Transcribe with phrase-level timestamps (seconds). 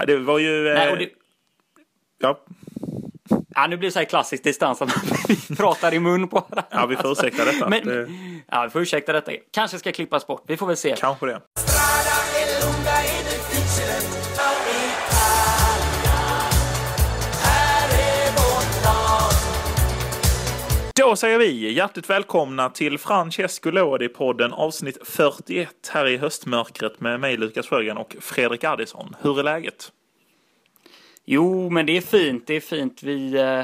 [0.00, 0.74] Ja, det var ju...
[0.74, 1.08] Nej, eh, och det,
[2.18, 2.40] ja,
[3.54, 4.90] ja, nu blir det så här klassisk distans att
[5.28, 6.64] vi pratar i mun på varandra.
[6.70, 7.68] ja, vi får ursäkta detta.
[7.68, 8.08] Men, det,
[8.48, 9.32] ja, vi får ursäkta detta.
[9.52, 10.44] Kanske ska klippas bort.
[10.46, 10.94] Vi får väl se.
[10.98, 11.40] kanske det.
[21.00, 27.36] Då säger vi hjärtligt välkomna till Francesco Lodi-podden avsnitt 41 här i höstmörkret med mig
[27.36, 29.16] Lukas Sjögren och Fredrik Addison.
[29.20, 29.92] Hur är läget?
[31.24, 32.46] Jo, men det är fint.
[32.46, 33.02] Det är fint.
[33.02, 33.62] Vi eh,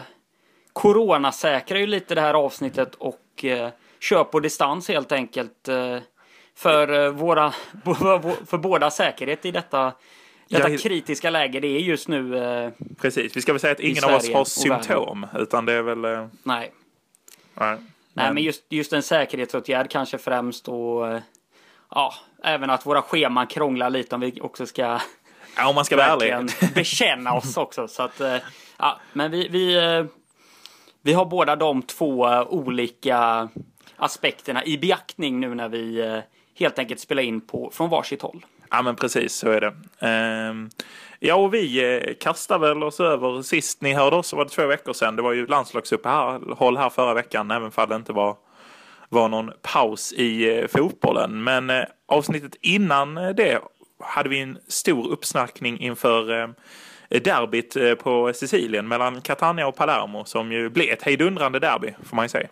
[0.73, 5.69] coronasäkrar ju lite det här avsnittet och eh, kör på distans helt enkelt.
[5.69, 5.99] Eh,
[6.55, 7.51] för, eh, våra,
[8.47, 9.93] för båda säkerhet i detta,
[10.49, 11.61] detta Ja, kritiska läge.
[11.61, 12.39] Det är just nu...
[12.39, 15.83] Eh, Precis, vi ska väl säga att ingen av oss har symptom, utan det är
[15.83, 16.05] väl...
[16.05, 16.73] eh, nej.
[17.61, 17.77] Nej,
[18.13, 21.21] Nej, men just, just en säkerhetsåtgärd kanske främst och
[21.91, 25.01] ja, även att våra scheman krånglar lite om vi också ska
[25.57, 26.51] ja, om man ska vara ärlig.
[26.75, 27.89] bekänna oss också.
[27.89, 28.37] Så att, eh,
[28.79, 30.05] ja, men vi, vi, eh,
[31.03, 33.49] vi har båda de två eh, olika
[33.97, 36.23] aspekterna i beaktning nu när vi
[36.55, 38.47] helt enkelt spelar in på, från varsitt håll.
[38.71, 39.75] Ja, men precis så är det.
[40.01, 40.71] Ehm,
[41.21, 43.43] ja, och vi eh, kastar väl oss över.
[43.43, 45.17] Sist ni hörde oss så var det två veckor sedan.
[45.17, 48.37] Det var ju landslagsuppehåll här förra veckan, även om det inte var,
[49.09, 51.45] var någon paus i eh, fotbollen.
[51.45, 53.61] Men eh, avsnittet innan eh, det
[54.01, 56.49] hade vi en stor uppsnackning inför eh,
[57.23, 62.17] derbyt eh, på Sicilien mellan Catania och Palermo som ju blev ett hejdundrande derby, får
[62.17, 62.49] man ju säga.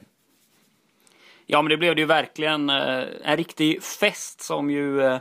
[1.46, 5.18] Ja, men det blev det ju verkligen en riktig fest som ju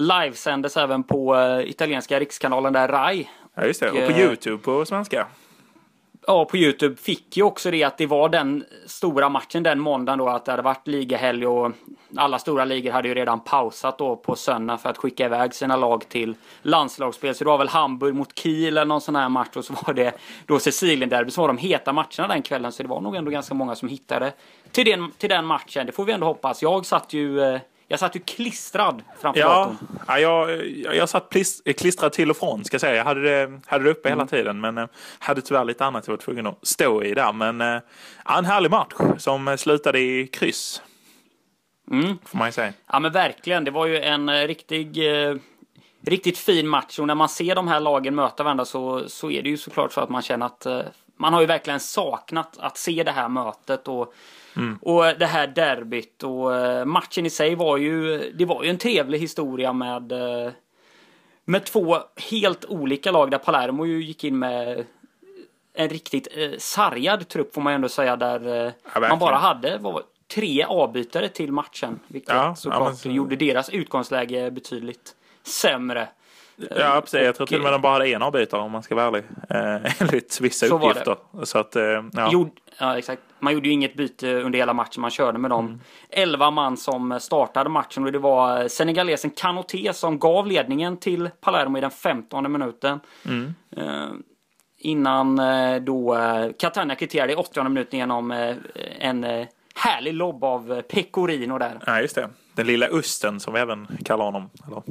[0.00, 3.28] livesändes även på eh, italienska rikskanalen där RAI.
[3.54, 3.90] Ja, just det.
[3.90, 5.26] Och på eh, YouTube på svenska.
[6.26, 10.18] Ja, på Youtube fick ju också det att det var den stora matchen den måndagen
[10.18, 11.72] då att det hade varit ligahelg och
[12.16, 15.76] alla stora ligor hade ju redan pausat då på söndag för att skicka iväg sina
[15.76, 17.34] lag till landslagsspel.
[17.34, 19.94] Så det var väl Hamburg mot Kiel eller någon sån här match och så var
[19.94, 20.14] det
[20.46, 22.72] då Sicilien-derby som var de heta matcherna den kvällen.
[22.72, 24.32] Så det var nog ändå ganska många som hittade
[24.70, 25.86] till den, till den matchen.
[25.86, 26.62] Det får vi ändå hoppas.
[26.62, 29.76] Jag satt ju, eh, jag satt ju klistrad framför Ja, datorn.
[30.06, 31.36] ja jag, jag, satt
[31.76, 32.96] klistrad till och från ska jag säga.
[32.96, 34.86] Jag hade det, hade det uppe hela tiden men eh,
[35.18, 37.32] hade tyvärr lite annat jag var tvungen att stå i där.
[37.32, 37.82] Men eh,
[38.24, 40.82] ja, en härlig match som slutade i kryss.
[41.90, 42.18] Mm.
[42.24, 42.72] Får man ju säga.
[42.92, 45.36] Ja men verkligen, det var ju en eh, riktig, eh,
[46.06, 49.42] riktigt fin match och när man ser de här lagen möta varandra så, så är
[49.42, 50.80] det ju såklart så att man känner att eh,
[51.16, 54.14] man har ju verkligen saknat att se det här mötet och,
[54.82, 58.78] och det här derbyt och eh, matchen i sig var ju, det var ju en
[58.78, 60.52] trevlig historia med eh,
[61.44, 61.98] med två
[62.30, 64.84] helt olika lag där Palermo ju gick in med
[65.74, 69.08] en riktigt eh, sargad trupp får man ändå säga där eh, verkligen.
[69.08, 70.02] man bara hade var,
[70.34, 72.00] tre avbytare till matchen.
[72.08, 76.08] Vilket Ja, ja, såklart men så- gjorde deras utgångsläge betydligt sämre.
[76.76, 77.20] Ja, precis.
[77.20, 79.24] Jag tror till och med de bara hade en avbytare om man ska vara ärlig.
[79.50, 81.16] Eh, enligt vissa Så uppgifter.
[81.42, 81.82] Så att, eh,
[82.12, 82.32] ja.
[82.32, 83.22] Gjord, ja, exakt.
[83.38, 85.00] Man gjorde ju inget byte under hela matchen.
[85.00, 90.18] Man körde med de 11 man som startade matchen och det var senegalesen Kanoté som
[90.18, 93.00] gav ledningen till Palermo i den 15 minuten.
[93.76, 94.08] Eh,
[94.78, 98.56] innan eh, då eh, Catania kvitterade i 80 minuten genom eh,
[98.98, 99.46] en eh,
[99.80, 101.78] härlig lobb av eh, Pecorino där.
[101.86, 102.28] ja, just det.
[102.54, 104.50] Den lilla Östen som vi även kallar honom.
[104.66, 104.82] Eller,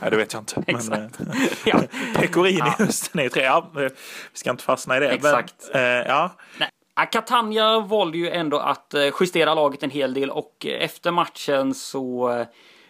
[0.00, 0.64] nej, det vet jag inte.
[0.90, 1.10] Men, eh,
[1.64, 1.80] ja.
[2.16, 3.42] Pecorini-Östen är ju tre.
[3.42, 3.90] Ja, eh, vi
[4.32, 5.10] ska inte fastna i det.
[5.10, 5.54] Exakt.
[5.72, 6.68] Men, eh, ja, Nej.
[6.96, 12.26] Ja, Catania valde ju ändå att justera laget en hel del och efter matchen så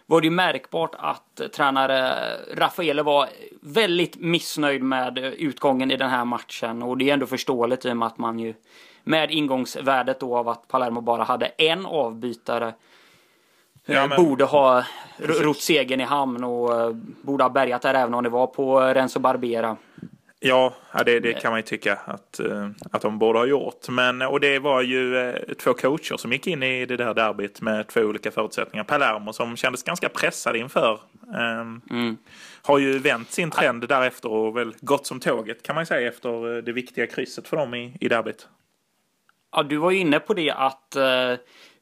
[0.07, 2.23] var det ju märkbart att tränare
[2.55, 3.29] Raffaele var
[3.63, 7.97] väldigt missnöjd med utgången i den här matchen och det är ändå förståeligt i och
[7.97, 8.55] med att man ju
[9.05, 12.75] med ingångsvärdet då av att Palermo bara hade en avbytare
[13.87, 14.85] Ja, eh, men- borde ha
[15.19, 16.91] rott segern i hamn och eh,
[17.23, 19.77] borde ha bärgat där även om det var på Renzo Barbera.
[20.45, 20.75] Ja,
[21.07, 23.89] det, det kan man ju tycka att, eh, att de borde ha gjort.
[23.89, 27.61] Men, och det var ju eh, två coacher som gick in i det där derbyt
[27.61, 28.85] med två olika förutsättningar.
[28.85, 30.93] Palermo som kändes ganska pressad inför.
[31.35, 32.13] eh,
[32.63, 36.57] Har ju vänt sin trend därefter och väl gått som tåget kan man säga efter
[36.57, 38.49] eh, det viktiga krysset för dem i, i derbyt.
[39.53, 41.35] Ja, du var ju inne på det att eh,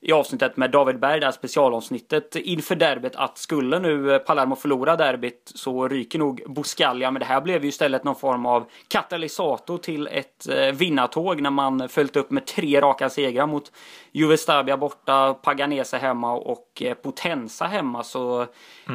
[0.02, 4.56] i avsnittet med David Berg, det här specialavsnittet inför derbyt att skulle nu eh, Palermo
[4.56, 7.10] förlora derbyt så ryker nog Buscalia.
[7.10, 11.50] Men det här blev ju istället någon form av katalysator till ett eh, vinnartåg när
[11.50, 13.72] man följt upp med tre raka segrar mot
[14.12, 18.02] Juve Stabia borta, Paganese hemma och eh, Potenza hemma.
[18.02, 18.46] Så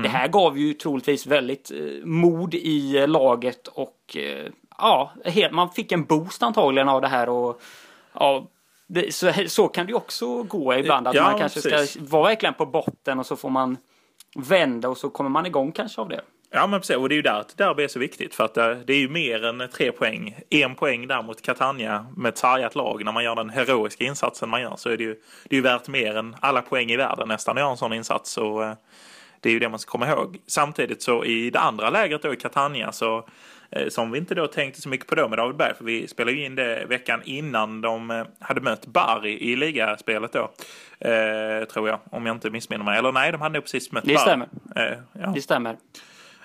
[0.03, 5.53] det här gav ju troligtvis väldigt eh, mod i eh, laget och eh, ja, helt,
[5.53, 7.61] man fick en boost antagligen av det här och
[8.13, 8.47] ja,
[8.87, 11.07] det, så, så kan det också gå ibland.
[11.07, 11.91] Att Ja, man kanske precis.
[11.91, 13.77] ska vara verkligen på botten och så får man
[14.35, 16.21] vända och så kommer man igång kanske av det.
[16.51, 18.53] Ja men precis, och det är ju där att derby är så viktigt för att
[18.53, 20.35] det, det är ju mer än tre poäng.
[20.49, 24.49] En poäng där mot Catania med ett sargat lag när man gör den heroiska insatsen
[24.49, 26.97] man gör så är det ju, det är ju värt mer än alla poäng i
[26.97, 28.31] världen nästan att göra en sån insats.
[28.31, 28.73] Så, eh,
[29.39, 30.37] det är ju det man ska komma ihåg.
[30.47, 33.23] Samtidigt så i det andra lägret då i Catania så eh,
[33.89, 36.37] som vi inte då tänkte så mycket på då med David Berg, för vi spelade
[36.37, 40.51] ju in det veckan innan de eh, hade mött Bari i ligaspelet då.
[40.99, 42.97] Eh, tror jag, om jag inte missminner mig.
[42.97, 44.47] Eller nej, de hade nog precis mött Det stämmer.
[44.75, 45.27] Eh, ja.
[45.35, 45.77] Det stämmer.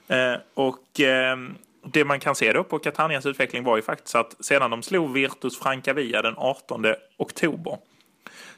[0.09, 1.37] Eh, och eh,
[1.85, 5.13] det man kan se då på Catanias utveckling var ju faktiskt att sedan de slog
[5.13, 6.87] Virtus Francavia den 18
[7.17, 7.79] oktober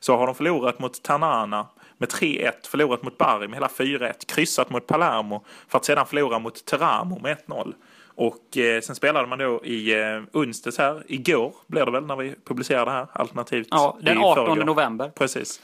[0.01, 1.67] så har de förlorat mot Tanana
[2.03, 6.39] med 3-1, förlorat mot Bari med hela 4-1, kryssat mot Palermo för att sedan förlora
[6.39, 7.73] mot Teramo med 1-0.
[8.15, 12.17] Och eh, sen spelade man då i eh, onsdags här, igår blev det väl när
[12.17, 14.65] vi publicerade det här, alternativt Ja, den i 18 förrgår.
[14.65, 15.11] november.
[15.15, 15.61] Precis.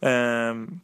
[0.00, 0.80] Ehm,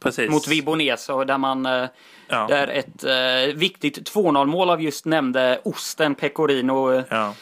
[0.00, 0.30] precis.
[0.30, 1.86] Mot Vibonese och där man eh,
[2.28, 2.46] Ja.
[2.48, 7.34] där ett eh, viktigt 2-0 mål av just nämnde Osten Pecorino eh, Ja.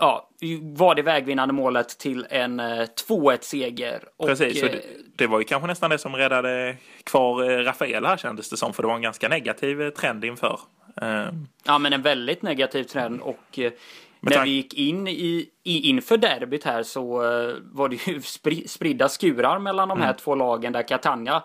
[0.00, 0.28] Eh, ja,
[0.62, 2.64] var det vägvinnande målet till en eh,
[3.08, 4.04] 2-1 seger.
[4.16, 4.82] Och, Precis, och eh, det,
[5.16, 8.72] det var ju kanske nästan det som räddade kvar eh, Rafael här kändes det som,
[8.72, 10.60] för det var en ganska negativ eh, trend inför.
[11.02, 11.26] Eh,
[11.64, 13.72] Ja, men en väldigt negativ trend och eh,
[14.20, 18.68] när vi gick in i, i, inför derbyt här så eh, var det ju spri,
[18.68, 20.16] spridda skurar mellan de här Mm.
[20.16, 21.42] två lagen där Catania eh,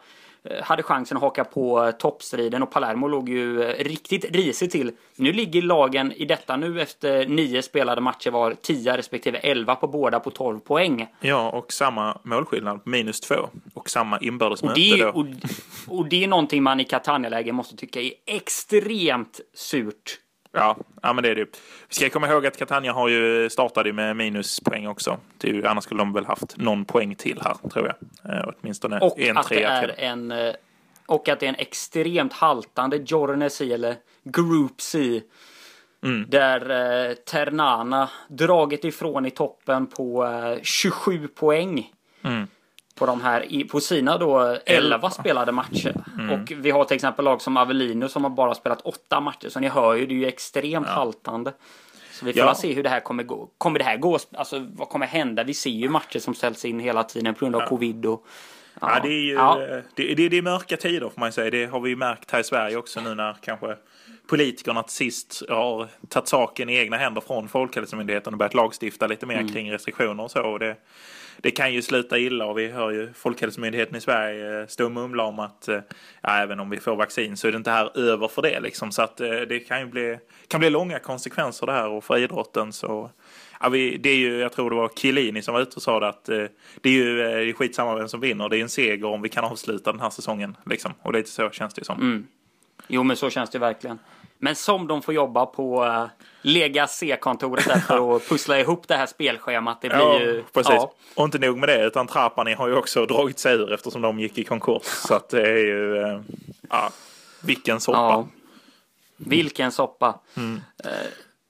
[0.63, 4.91] hade chansen att haka på eh, toppstriden och Palermo låg ju eh, riktigt risigt till.
[5.15, 9.87] Nu ligger lagen i detta nu efter nio spelade matcher var 10 respektive 11 på
[9.87, 11.07] båda på 12 poäng.
[11.19, 13.35] ja, och samma målskillnad, minus två,
[13.73, 15.09] och samma inbördes Och det, då.
[15.09, 15.25] och,
[15.87, 20.19] och det är någonting man i Catania-läge måste tycka är extremt surt.
[20.55, 21.47] Ja, ja, men det är det ju.
[21.89, 25.17] Vi ska komma ihåg att Catania har ju startade med minuspoäng också.
[25.37, 27.93] Det ju, annars skulle de väl haft någon poäng till här, tror
[28.23, 28.35] jag.
[28.35, 29.95] Eh, åtminstone Och en att det trea är till.
[29.97, 30.53] en eh,
[31.05, 35.21] och att det är en extremt haltande Jorne C eller Group C.
[36.03, 36.25] Mm.
[36.29, 36.69] Där
[37.09, 41.91] eh, Ternana dragit ifrån i toppen på eh, 27 poäng.
[42.23, 42.47] Mm.
[42.95, 45.93] På de här, i- på sina då 11 spelade matcher.
[46.19, 46.29] Mm.
[46.41, 49.49] Och vi har till exempel lag som Avellino som har bara spelat 8 matcher.
[49.49, 51.53] Så ni hör ju, det är ju extremt haltande.
[52.11, 52.55] Så vi får Ja.
[52.55, 53.49] se hur det här kommer gå.
[53.57, 54.19] Kommer det här gå?
[54.33, 55.43] Alltså vad kommer hända?
[55.43, 58.25] Vi ser ju matcher som ställs in hela tiden på grund av covid och
[58.81, 59.55] Ja, det är ju Ja.
[59.95, 61.49] det, det, det är mörka tider får man ju säga.
[61.51, 63.75] Det har vi ju märkt här i Sverige också nu när kanske
[64.29, 69.25] politikerna till sist har tagit saken i egna händer från Folkhälsomyndigheten och börjat lagstifta lite
[69.25, 69.45] Mm.
[69.45, 70.41] mer kring restriktioner och så.
[70.41, 70.75] Och det,
[71.37, 74.91] det kan ju sluta illa och vi hör ju Folkhälsomyndigheten i Sverige eh, stå och
[74.91, 75.79] mumla om att eh,
[76.21, 78.91] ja, även om vi får vaccin så är det inte här över för det liksom.
[78.91, 82.17] Så att eh, det kan ju bli, kan bli långa konsekvenser det här och för
[82.17, 83.11] idrotten så
[83.59, 85.99] Ja, vi, det är ju, jag tror det var Chiellini som var ute och sa
[85.99, 86.45] det att eh,
[86.81, 88.49] det är ju eh, det är skitsamma vem som vinner.
[88.49, 90.57] Det är en seger om vi kan avsluta den här säsongen.
[90.65, 90.93] Liksom.
[91.01, 92.01] Och lite så känns det ju som.
[92.01, 92.27] Mm.
[92.87, 93.99] Jo, men så känns det verkligen.
[94.45, 96.05] Men som de får jobba på uh,
[96.41, 99.81] Lega C-kontoret där för att pussla ihop det här spelschemat.
[99.81, 100.43] Det blir Ja, ju...
[100.53, 100.73] precis.
[100.75, 104.01] Ja, Och inte nog med det, utan Trapani har ju också dragit sig ur eftersom
[104.01, 104.83] de gick i konkurs.
[104.83, 106.19] Så att det är ju, eh,
[106.69, 106.89] ja,
[107.43, 107.97] vilken soppa.
[107.99, 108.27] ja.
[109.17, 110.19] Vilken soppa.
[110.37, 110.61] Mm.
[110.83, 110.89] Eh,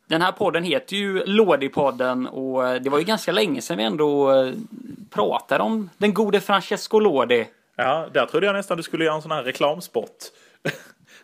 [0.08, 3.84] Den här podden heter ju Lodi-podden och eh, det var ju ganska länge sedan vi
[3.84, 4.54] ändå eh,
[5.10, 7.48] pratade om den gode Francesco Lodi.
[7.76, 10.32] Ja, där trodde jag nästan du skulle göra en sån här reklamspot.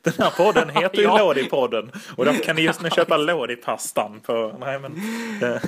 [0.03, 1.17] Den här podden heter ju Ja.
[1.33, 1.89] Lodi-podden.
[2.15, 4.55] Och därför kan ni just nu köpa Lodi-pastan på...
[4.59, 4.91] Nej men...
[5.53, 5.61] eh,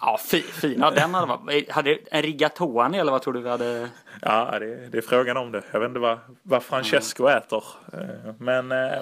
[0.00, 1.70] Ja, fi, fina den hade varit.
[1.70, 3.88] Hade en rigatoni eller vad tror du vi hade?
[4.22, 5.62] Ja, det, det är frågan om det.
[5.72, 7.64] Jag vet inte vad, vad Francesco äter.
[7.92, 8.72] Eh, Men...
[8.72, 8.98] eh,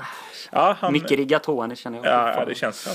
[0.53, 0.93] Ja, han...
[0.93, 2.07] Mycket rigatoni känner jag.
[2.07, 2.91] Ja, ja, det känns så.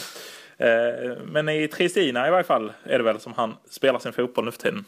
[0.63, 4.45] Eh, Men i Tristina i varje fall är det väl som han spelar sin fotboll
[4.45, 4.85] nu för tiden.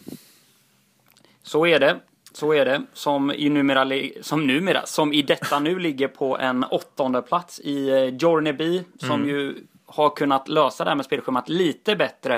[1.44, 1.96] Så är det.
[2.36, 2.82] Så är det.
[2.94, 7.90] Som, i numera, som numera, som i detta nu ligger på en åttonde plats i
[7.90, 8.84] eh, Jorneby.
[9.00, 9.28] Som Mm.
[9.30, 12.36] ju har kunnat lösa det här med spelschemat lite bättre.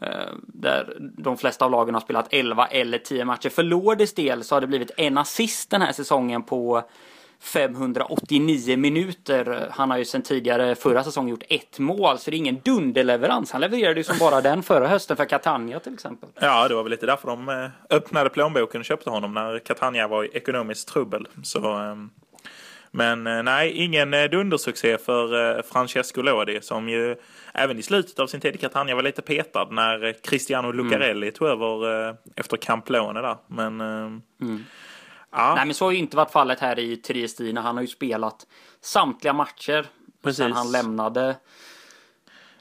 [0.00, 0.08] Eh,
[0.46, 3.48] Där de flesta av lagen har spelat 11 eller 10 matcher.
[3.48, 6.82] För Lourdes del så har det blivit en assist den här säsongen på
[7.40, 9.68] 589 minuter.
[9.70, 13.52] Han har ju sedan tidigare förra säsongen gjort ett mål, så det är ingen dunderleverans.
[13.52, 16.28] Han levererade ju som bara den förra hösten för Catania till exempel.
[16.40, 20.08] Ja, det var väl lite därför de eh, öppnade plånboken och köpte honom när Catania
[20.08, 21.28] var i ekonomiskt trubbel.
[21.42, 22.10] Så, ehm,
[22.90, 27.16] men eh, nej, ingen eh, dundersuccé för Francesco Lodi som ju
[27.54, 31.48] även i slutet av sin tid i Catania var lite petad när Cristiano Lucarelli tog
[31.48, 33.36] över efter Camplone där.
[33.46, 34.22] Men ehm,
[35.32, 37.60] ja, Nej men så har ju inte varit fallet här i Triestina.
[37.60, 38.46] Han har ju spelat
[38.80, 39.86] samtliga matcher
[40.22, 40.36] Precis.
[40.38, 41.36] sen han lämnade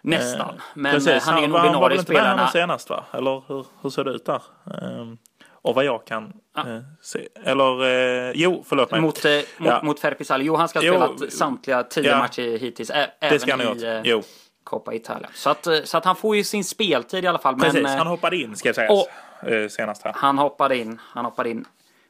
[0.02, 0.62] nästan.
[0.74, 2.50] Men Precis, eh, han är en var, han var väl ordinarie inte med spelare.
[2.52, 3.04] senast va?
[3.12, 4.42] Eller hur, hur ser det ut där?
[4.82, 5.18] Ehm,
[5.62, 6.62] Och vad jag kan Ja.
[6.70, 7.28] eh, se.
[7.44, 7.84] Eller,
[8.30, 9.02] eh, jo, förlåt mig.
[9.02, 9.80] Mot, eh, mot, Ja.
[9.84, 10.42] mot Ferpisal.
[10.42, 12.18] Jo, han ska ha Jo, spelat samtliga tio ja.
[12.18, 12.90] matcher hittills.
[12.92, 14.06] Ä- det ska han även ha gjort.
[14.06, 14.24] eh, Jo,
[14.64, 15.30] Coppa Italia.
[15.34, 17.56] Så att, eh, så att han får ju sin speltid i alla fall.
[17.60, 17.74] precis.
[17.74, 18.92] Men eh, han hoppade in, ska sägas,
[19.42, 20.14] och- eh, senast här.
[20.16, 21.02] han hoppade in.
[21.04, 21.66] Han hoppade in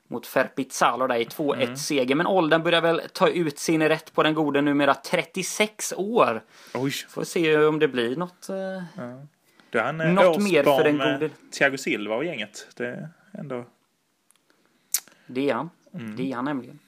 [0.10, 2.18] mot Ferpizzalo där i 2-1 Mm.
[2.18, 6.44] Men åldern börjar väl ta ut sin rätt på den gode numera 36 år.
[6.74, 8.50] Oj, Får se om det blir något.
[8.50, 8.56] Eh,
[9.70, 11.30] då är han eh, Något mer för den gode.
[11.52, 12.68] Thiago Silva och gänget.
[12.76, 13.66] Det är ändå...
[15.28, 15.70] Det är han.
[15.94, 16.16] Mm.
[16.16, 16.80] Det är han nämligen.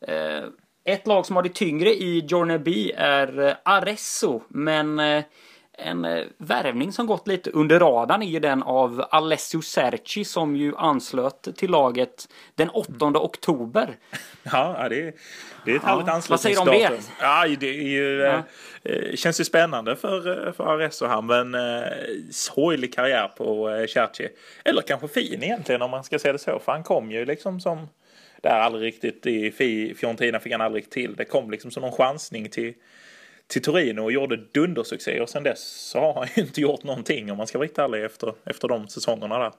[0.00, 0.44] Eh,
[0.84, 4.42] ett lag som har det tyngre i Journey B är Arezzo.
[4.48, 5.00] Men
[5.78, 10.56] en eh, värvning som gått lite under radarn är ju den av Alessio Serci som
[10.56, 13.96] ju anslöt till laget den 8 oktober.
[14.42, 15.12] Ja, ja, det är,
[15.64, 16.72] det är ett härligt Vad säger du om det?
[16.84, 17.16] anslutningsdatum.
[17.20, 18.42] Ja, det är ju, Ja.
[18.82, 21.88] eh, känns ju spännande för, eh, för Arezzo här, men eh,
[22.30, 24.28] sorglig karriär på eh, Cerci.
[24.64, 27.60] Eller kanske fin egentligen om man ska se det så, för han kom ju liksom
[27.60, 27.88] som
[28.42, 31.14] där aldrig riktigt i Fi- Fiorentina fick han aldrig till.
[31.16, 32.74] Det kom liksom som någon chansning till,
[33.48, 37.30] till Torino och gjorde dundersuccé och sen dess så har han ju inte gjort någonting
[37.30, 39.52] om man ska vara riktigt ärlig efter, efter de säsongerna där.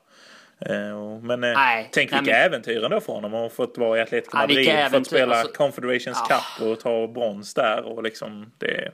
[0.66, 3.34] Eh, Men eh, Nej, tänk nej, vilka men- äventyr ändå för honom.
[3.34, 6.42] Och fått vara i Atletico Ja, Madrid, fått äventyr, spela alltså- Confederations Ja.
[6.60, 7.82] Cup och ta brons där.
[7.86, 8.92] Och liksom det,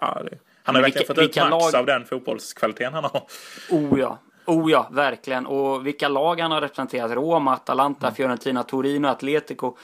[0.00, 3.04] ja, det, han har Men verkligen vilka- fått ut max lag- av den fotbollskvaliteten han
[3.04, 3.22] har.
[3.70, 4.18] Oh ja.
[4.46, 5.46] Oh ja, verkligen.
[5.46, 7.10] Och vilka lag han har representerat.
[7.10, 8.14] Roma, Atalanta, Mm.
[8.14, 9.76] Fiorentina, Torino, Atletico,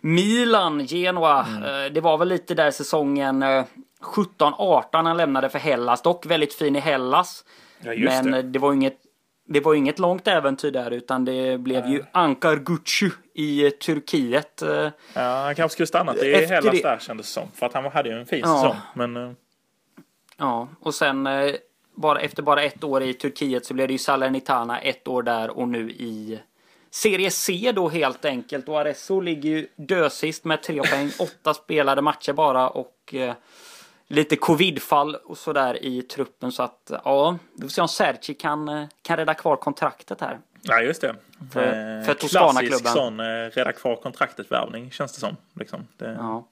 [0.00, 1.46] Milan, Genoa.
[1.46, 1.62] Mm.
[1.86, 3.64] Eh, Det var väl lite där säsongen eh,
[4.02, 6.02] 17-18 han lämnade för Hellas.
[6.02, 7.44] Dock väldigt fin i Hellas.
[7.80, 8.38] Ja, Men det.
[8.38, 8.96] eh, det var inget
[9.50, 14.62] det var inget långt äventyr där utan det blev ju Ankar Gucci i eh, Turkiet.
[14.62, 17.48] eh, Ja, han kanske skulle stannat i Efter Hellas det- där kändes det som.
[17.54, 18.54] För att han hade ju en fin Ja.
[18.62, 18.76] säsong.
[18.94, 19.32] Men eh,
[20.36, 21.54] Ja, och sen eh,
[21.94, 25.50] bara, efter bara ett år i Turkiet så blev det ju Salernitana ett år där
[25.50, 26.40] och nu i
[26.90, 28.68] Serie C då helt enkelt.
[28.68, 33.34] Och Arezzo ligger ju dösist med tre poäng, åtta spelade matcher bara och eh,
[34.08, 36.52] lite covidfall och sådär i truppen.
[36.52, 40.38] Så att ja, vi får se om Serci kan, eh, kan rädda kvar kontraktet här.
[40.62, 41.14] ja, just det.
[41.52, 42.14] För- Eh, för.
[42.28, 45.36] Klassisk sån eh, rädda kvar kontraktet-värvning känns det som.
[45.54, 45.86] Liksom.
[45.96, 46.48] Det, Ja.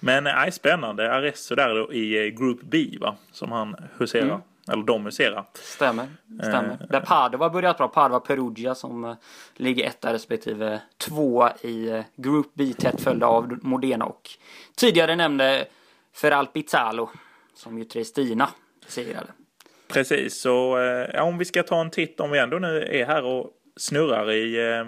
[0.00, 1.12] Men nej, spännande.
[1.14, 3.16] Arezzo där då i eh, Group B va?
[3.32, 4.24] Som han huserar.
[4.24, 4.40] Mm.
[4.70, 5.44] Eller de huserar.
[5.54, 6.06] Stämmer.
[6.42, 6.78] Stämmer.
[6.80, 7.88] Eh, Där Padova börjat bra.
[7.88, 9.14] Padova Perugia som eh,
[9.56, 14.30] ligger etta respektive tvåa i eh, Group B tätt följda av Modena och
[14.76, 15.66] tidigare nämnde
[16.14, 17.10] Feral Pizzalo
[17.54, 18.48] som ju Tristina
[18.86, 19.28] segrade.
[19.88, 23.06] Precis, så eh, ja, om vi ska ta en titt om vi ändå nu är
[23.06, 24.84] här och snurrar i, eh,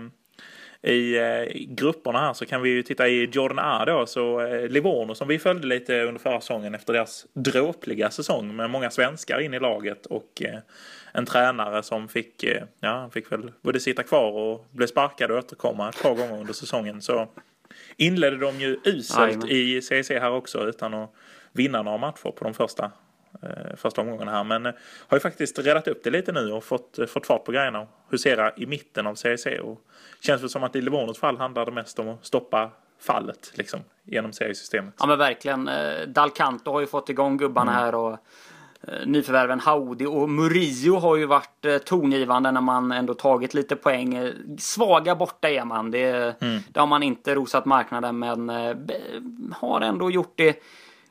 [0.83, 4.07] i eh, grupperna här så kan vi ju titta i Jordan A då.
[4.07, 8.71] Så eh, Livorno som vi följde lite under förra säsongen efter deras dråpliga säsong med
[8.71, 10.59] många svenskar in i laget och eh,
[11.12, 15.31] en tränare som fick, eh, ja, han fick väl både sitta kvar och blev sparkad
[15.31, 17.03] och återkomma ett par gånger under säsongen.
[17.03, 17.29] Så
[17.97, 19.49] inledde de ju uselt Jajamän.
[19.49, 21.15] i CEC här också utan att
[21.53, 22.91] vinna några matcher på de första
[23.77, 24.45] första omgången här.
[24.45, 24.73] Men eh,
[25.09, 27.87] har ju faktiskt räddat upp det lite nu och fått, eh, fått fart på grejerna
[28.11, 29.47] husera i mitten av CEC.
[29.62, 29.81] Och
[30.21, 32.71] känns väl som att i Livornos fall handlar det mest om att stoppa
[33.01, 34.95] fallet liksom genom seriesystemet.
[34.99, 35.69] Ja men verkligen.
[35.69, 38.12] Eh, Dalcanto har ju fått igång gubbarna här och
[38.83, 43.77] eh, nyförvärven Haudi och Murillo har ju varit eh, tongivande när man ändå tagit lite
[43.77, 44.15] poäng.
[44.15, 45.91] Eh, Svaga borta är man.
[45.91, 46.35] Det,
[46.69, 48.77] det har man inte rosat marknaden men eh,
[49.53, 50.62] har ändå gjort det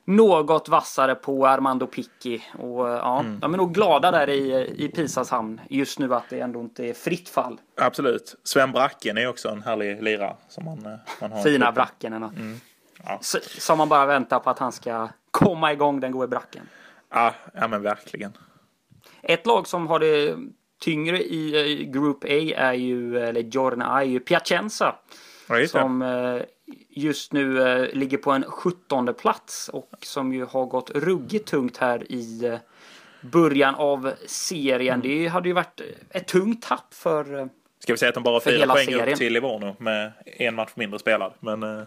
[0.05, 2.43] något vassare på Armando Picchi.
[2.59, 6.39] Och ja, de är nog glada där i, i Pisas hamn just nu att det
[6.39, 7.59] ändå inte är fritt fall.
[7.81, 8.35] Absolut.
[8.43, 11.43] Sven Bracken är också en härlig lirare som man, eh, man har.
[11.43, 11.71] Fina.
[11.71, 12.29] Bracken.
[13.05, 13.17] Ja.
[13.21, 16.69] S- Som man bara väntar på att han ska komma igång den gode Bracken.
[17.13, 18.37] Ja, ja, men verkligen.
[19.21, 20.35] Ett lag som har det
[20.81, 24.95] tyngre i Group A är ju, eller Giorna är ju Piacenza.
[25.49, 25.67] Ja.
[25.67, 26.41] Som eh,
[26.89, 31.77] just nu eh, ligger på en 17 plats och som ju har gått ruggigt tungt
[31.77, 32.59] här i eh,
[33.21, 35.01] början av serien.
[35.01, 35.07] Mm.
[35.07, 37.45] Det hade ju varit ett tungt tapp för eh,
[37.79, 39.09] Ska vi säga att de bara har fyra poäng serien.
[39.09, 41.33] upp till Livorno med en match mindre spelad.
[41.39, 41.83] Men, eh,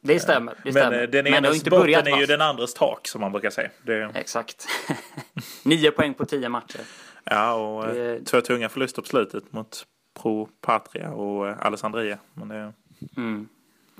[0.00, 0.52] Det stämmer.
[0.54, 1.02] Det men stämmer.
[1.02, 3.70] eh, den enes inte botten är ju den andres tak som man brukar säga.
[3.82, 4.66] Det, Exakt.
[5.64, 6.80] Nio poäng på tio matcher.
[7.24, 9.86] Ja, och eh, Det- två tunga förluster på slutet mot
[10.22, 12.18] Pro Patria och eh, Alessandria.
[12.34, 12.72] Men det,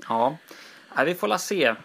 [0.09, 0.37] Ja.
[0.95, 1.75] ja, vi får la se.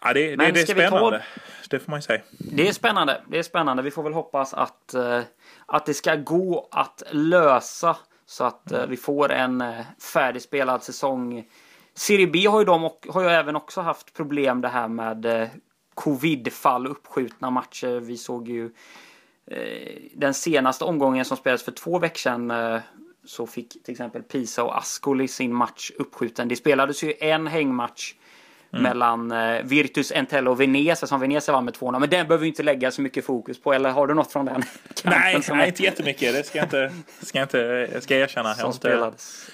[0.00, 1.22] ja, det, det, Men det är vi ta- spännande.
[1.70, 2.22] Det får man ju säga.
[2.38, 3.22] Det är spännande.
[3.28, 3.82] Det är spännande.
[3.82, 5.20] Vi får väl hoppas att, eh,
[5.66, 9.80] att det ska gå att lösa så att eh, vi får en eh,
[10.12, 11.44] färdigspelad säsong.
[11.94, 15.50] Serie B har ju, de, har ju även också haft problem det här med
[15.94, 18.00] covidfall, uppskjutna matcher.
[18.00, 18.70] Vi såg ju
[20.14, 22.52] den senaste omgången som spelades för två veckor sedan.
[23.24, 26.48] Så fick till exempel Pisa och Ascoli sin match uppskjuten.
[26.48, 28.14] Det spelades ju en hängmatch
[28.74, 28.82] Mm.
[28.82, 31.98] mellan eh, Virtus Entello och Venezia som Venezia vann med 2-0.
[32.00, 33.72] Men den behöver vi inte lägga så mycket fokus på.
[33.72, 34.62] Eller har du något från den?
[35.04, 36.34] Nej, nej, är- inte jättemycket.
[36.34, 38.54] Det ska jag inte, ska jag inte ska jag erkänna.
[38.58, 39.12] Jag har inte,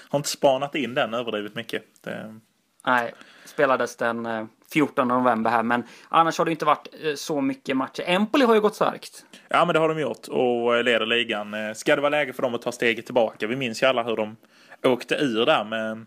[0.09, 1.83] har inte spanat in den överdrivet mycket.
[2.05, 2.39] Det,
[2.87, 5.63] Nej, spelades den eh, 14 november här.
[5.63, 8.03] Men annars har det inte varit eh, så mycket matcher.
[8.07, 9.25] Empoli har ju gått starkt.
[9.49, 11.55] Ja, men det har de gjort och eh, leder ligan.
[11.55, 13.47] Eh, Ska det vara läge för dem att ta steget tillbaka?
[13.47, 14.37] Vi minns ju alla hur de
[14.83, 16.07] åkte ur där med,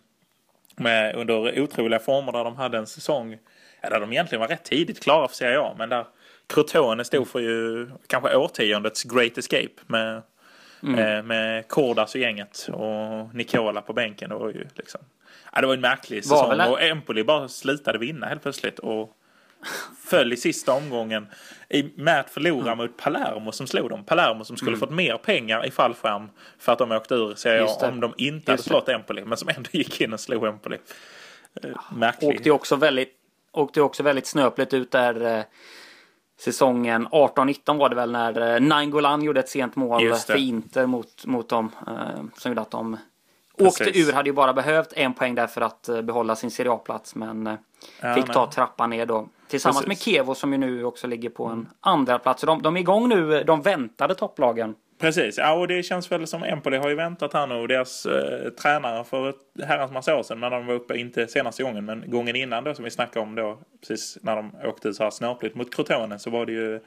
[0.76, 3.38] med under otroliga former där de hade en säsong
[3.82, 6.06] där de egentligen var rätt tidigt klara för Serie A, men där
[6.48, 10.16] Crotone stod för ju kanske årtiondets Great Escape med,
[10.98, 14.30] eh, med Cordas och gänget och Nicola på bänken.
[14.30, 15.02] Det var ju liksom
[15.52, 19.18] Ja, det var en märklig säsong väl och Empoli bara slutade vinna helt plötsligt och
[20.00, 21.28] föll i sista omgången
[21.70, 24.04] i, med att förlora mot Palermo som slog dem.
[24.06, 26.30] Palermo som skulle fått mer pengar i fallskärm
[26.60, 27.88] för att de åkte ur Serie A det.
[27.88, 28.70] om de inte hade Just det.
[28.70, 30.78] slått Empoli, men som ändå gick in och slog Empoli.
[31.64, 32.36] Eh, Märklig.
[32.36, 33.14] Åkte också väldigt,
[33.52, 35.44] åkte också väldigt snöpligt ut där eh,
[36.40, 40.26] säsongen 18-19 var det väl när eh, Nainggolan gjorde ett sent mål det.
[40.26, 41.72] för Inter mot, mot dem.
[41.88, 42.98] Eh, som gjorde att de
[43.68, 44.10] åkte Precis.
[44.10, 44.14] ur.
[44.14, 47.16] Hade ju bara behövt en poäng där för att eh, behålla sin Serie A-plats.
[47.16, 47.54] Men eh,
[48.02, 49.28] Ja, fick ta trappan ner då.
[49.48, 50.08] Tillsammans Precis.
[50.08, 52.40] med Kevo som ju nu också ligger på en andra plats.
[52.42, 54.76] Så De, de är igång nu, eh, de väntade topplagen.
[55.02, 58.06] Precis, ja, och det känns väl som Empoli har ju väntat här nu och deras
[58.06, 61.86] eh, tränare för ett herrans massa år sedan när de var uppe, inte senaste gången,
[61.86, 65.10] men gången innan då som vi snackade om då, precis när de åkte så här
[65.10, 66.80] snöpligt mot Crotone så var det ju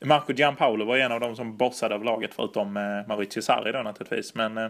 [0.00, 3.72] Marco Gianpaolo var ju en av dem som bossade av laget förutom eh, Maurizio Sarri
[3.72, 4.34] då naturligtvis.
[4.34, 4.68] Men eh,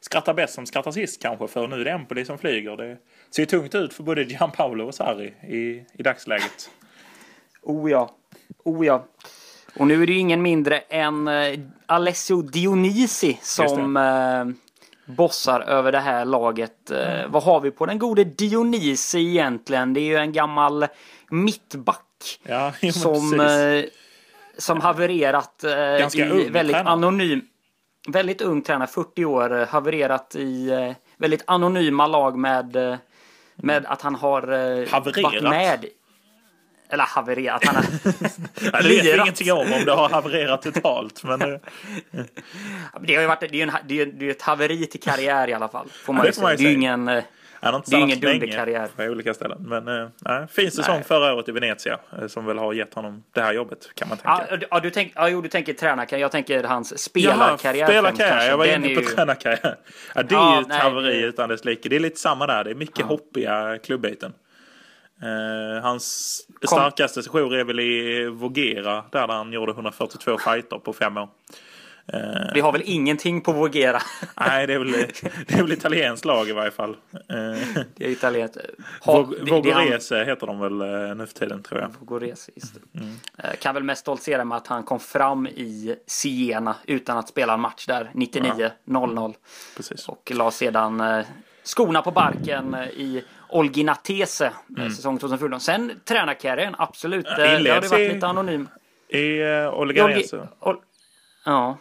[0.00, 2.76] skrattar bäst som skrattar sist kanske för nu är det Empoli som flyger.
[2.76, 2.96] Det
[3.30, 6.70] ser ju tungt ut för både Gianpaolo och Sarri i, i dagsläget.
[7.62, 8.16] Oh ja.
[8.64, 9.06] Oh ja.
[9.78, 14.44] Och nu är det ju ingen mindre än eh, Alessio Dionisi som eh,
[15.14, 16.90] bossar över det här laget.
[16.90, 19.94] Eh, vad har vi på den gode Dionisi egentligen?
[19.94, 20.86] Det är ju en gammal
[21.30, 23.90] mittback Ja, som, precis.
[24.58, 25.64] som havererat
[25.98, 26.92] Ganska i väldigt tränare.
[26.92, 27.40] anonym
[28.08, 30.70] Väldigt ung tränare, 40 år, havererat i
[31.16, 32.76] väldigt anonyma lag med,
[33.56, 34.42] med att han har
[34.90, 35.22] Havererat?
[35.22, 35.84] varit med.
[36.92, 37.84] Eller havererat, han har
[38.72, 41.24] Ja, det vet vi ingenting om om det har havererat totalt.
[41.24, 41.58] Men, eh,
[43.00, 45.00] Det har ju varit, det är ju en, det är, det är ett haveri till
[45.00, 45.88] karriär i alla fall.
[46.04, 47.08] Får man det ju får man ju Det är ju ingen...
[47.08, 47.22] eh,
[47.86, 48.88] Det är ingen dunderkarriär.
[48.96, 49.58] på olika ställen.
[49.68, 51.04] Men äh, fin säsong Nej.
[51.04, 54.18] förra året i Venezia eh, som väl har gett honom det här jobbet kan man
[54.18, 54.46] tänka.
[54.50, 56.24] Ja, ja, du tänk, ja, jo, du tänker tränarkarriär.
[56.24, 57.86] Jag tänker hans spelarkarriär.
[57.86, 58.48] främst, spelarkarriär.
[58.50, 59.76] Jag var Den inne på ju- tränarkarriär.
[60.14, 61.88] Ja, det är Ja, ju ett nej, haveri det- utan dess like.
[61.88, 62.64] Det är lite samma där.
[62.64, 64.32] Det är mycket hoppiga klubbyten.
[65.22, 71.16] Eh, hans starkaste sejour är väl i Vogera där han gjorde 142 fighter på fem
[71.16, 71.28] år.
[72.54, 74.02] Vi har väl ingenting på Vogera.
[74.40, 74.92] Nej, det är väl,
[75.46, 76.90] det är väl italienskt lag i varje fall.
[77.12, 78.56] Eh, Det är italienskt.
[79.00, 81.80] Ha- Vog- det- det är han- Vogorese heter de väl eh, nu för tiden tror
[81.80, 81.90] jag.
[82.00, 82.98] Vogorese, just det.
[83.00, 83.14] Mm.
[83.38, 87.54] Eh, Kan väl mest stoltsera med att han kom fram i Siena utan att spela
[87.54, 89.34] en match där 99-0-0.
[89.76, 90.08] Precis.
[90.08, 91.24] Och la sedan eh,
[91.64, 94.90] skorna på barken eh, i Olginatese mm.
[94.90, 95.60] säsong 2014.
[95.60, 97.26] Sen tränarkarriären, absolut.
[97.26, 98.68] Eh, Det har varit lite anonym.
[99.08, 100.48] I uh, Olgi- Olganese.
[100.60, 100.80] Ol-
[101.44, 101.76] Ja.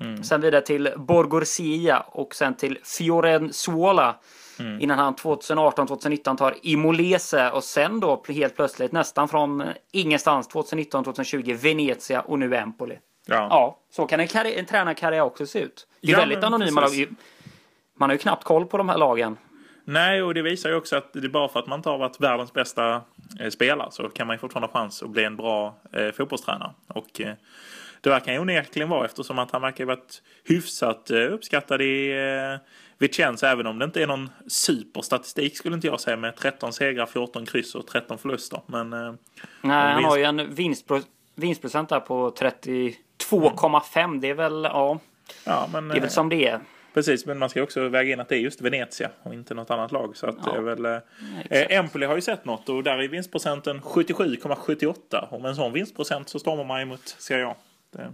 [0.00, 0.24] Mm.
[0.24, 4.16] Sen vidare till Borgorsia och sen till Fiorenzuola.
[4.58, 4.80] Mm.
[4.80, 11.54] Innan han 2018-2019 tar Imolese och sen då helt plötsligt nästan från eh, ingenstans 2019-2020
[11.54, 12.98] Venezia och nu Empoli.
[13.26, 13.34] Ja.
[13.50, 15.86] Ja, så kan en, en tränarkarriär också se ut.
[16.00, 17.08] Det är Ja, väldigt anonyma lag.
[17.98, 19.36] Man har ju knappt koll på de här lagen.
[19.84, 21.98] Nej, och det visar ju också att det är bara för att man inte har
[21.98, 23.02] varit världens bästa
[23.40, 26.70] eh, spelare så kan man ju fortfarande ha chans att bli en bra eh, fotbollstränare.
[26.88, 27.34] Och eh,
[28.00, 32.10] det verkar ju onekligen vara eftersom att han verkar ha varit hyfsat eh, uppskattad i
[32.10, 32.60] eh,
[32.98, 37.06] Vicenza även om det inte är någon superstatistik skulle inte jag säga med 13 segrar,
[37.06, 38.60] 14 kryss och 13 förluster.
[38.66, 39.12] Men eh,
[39.60, 44.20] Nej, han vinst- har ju en vinstpro- vinstprocent där på 32,5.
[44.20, 44.98] Det är väl, ja,
[45.44, 46.60] ja, men det är väl eh, som det är.
[46.94, 49.70] Precis, men man ska också väga in att det är just Venezia och inte något
[49.70, 50.16] annat lag.
[50.16, 50.52] Så att Ja.
[50.52, 50.92] det är väl, eh,
[51.60, 55.28] eh, Empoli har ju sett något och där är vinstprocenten 77,78.
[55.30, 57.54] Och med en sån vinstprocent så stormar man ju mot Serie A.
[57.92, 58.12] Det,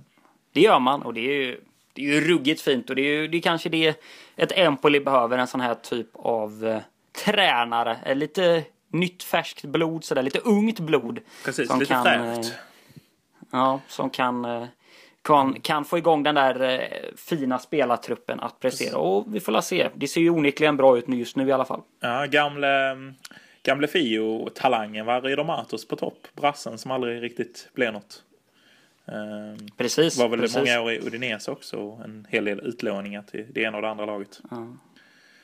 [0.53, 1.61] Det gör man och det är ju,
[1.93, 3.95] det är ju ruggigt fint och det är ju det är kanske det
[4.37, 6.81] ett Empoli behöver en sån här typ av eh,
[7.25, 7.99] tränare.
[8.07, 11.21] Eh, Lite nytt färskt blod sådär, lite ungt blod.
[11.45, 12.51] precis, Som lite kan, fräscht.
[12.53, 12.57] eh,
[13.53, 14.64] Ja, som kan, eh,
[15.22, 18.98] kan, kan få igång den där eh, fina spelartruppen att prestera.
[18.98, 19.88] Och vi får la se.
[19.94, 21.80] Det ser ju onekligen bra ut nu just nu i alla fall.
[22.00, 22.96] Ja, gamle,
[23.62, 26.28] gamle Fio-talangen var Ridor Matos på topp.
[26.35, 28.22] Brassen som aldrig riktigt blev något.
[29.06, 30.18] Eh, Precis.
[30.18, 30.56] var väl precis.
[30.56, 34.06] många år i Udinese också en hel del utlåningar till det ena och det andra
[34.06, 34.40] laget.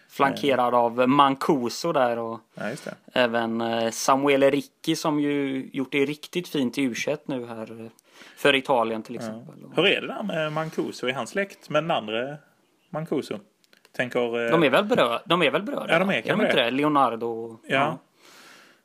[0.08, 2.70] Flankerad av Mancuso där och Ja,
[3.12, 6.94] även eh, Samuele Ricci som ju gjort det riktigt fint i u
[7.26, 7.90] nu här eh,
[8.36, 9.54] för Italien till exempel.
[9.76, 11.06] Hur är det där med Mancuso?
[11.08, 12.36] Är han släkt med den andra
[12.90, 13.38] Mancuso?
[13.96, 14.44] Tänker...
[14.44, 15.20] eh, De är väl bröder?
[15.24, 15.88] De är väl bröder?
[15.92, 16.64] Ja, de är kanske inte det.
[16.64, 16.70] det?
[16.70, 17.58] Leonardo.
[17.68, 17.98] Ja.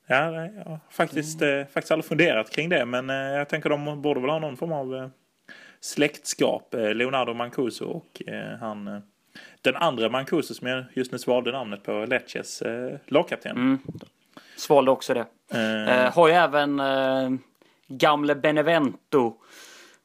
[0.08, 1.60] Ja, nej, jag har faktiskt, Mm.
[1.60, 2.86] eh, faktiskt aldrig funderat kring det.
[2.86, 5.08] Men eh, jag tänker de borde väl ha någon form av eh,
[5.80, 6.74] släktskap.
[6.74, 9.02] Eh, Leonardo Mancuso och eh, han...
[9.62, 12.64] Den andra Mancuso som jag just nu svalde namnet på, Lecces
[13.08, 13.52] lagkapten.
[13.58, 13.80] Mm.
[14.56, 15.26] Svalde också det.
[16.14, 16.80] Har ju även
[17.98, 19.36] gamle Benevento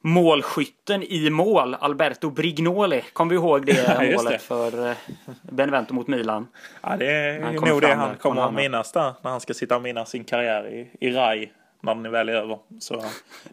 [0.01, 3.01] målskytten i mål, Alberto Brignoli.
[3.13, 4.39] Kommer vi ihåg det målet det.
[4.39, 4.95] för eh,
[5.41, 6.47] Benevento mot Milan?
[6.81, 9.13] ja, det är han nog det han kommer att minnas där.
[9.21, 11.51] När han ska sitta och minnas sin karriär i, i RAI.
[11.81, 12.59] När den väl är över.
[12.79, 13.03] Så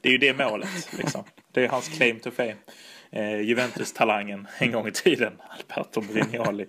[0.00, 0.68] det är ju det målet.
[0.98, 1.24] Liksom.
[1.52, 2.56] Det är hans claim to fame.
[3.10, 5.32] Eh, Juventus-talangen en gång i tiden.
[5.48, 6.66] Alberto Brignoli.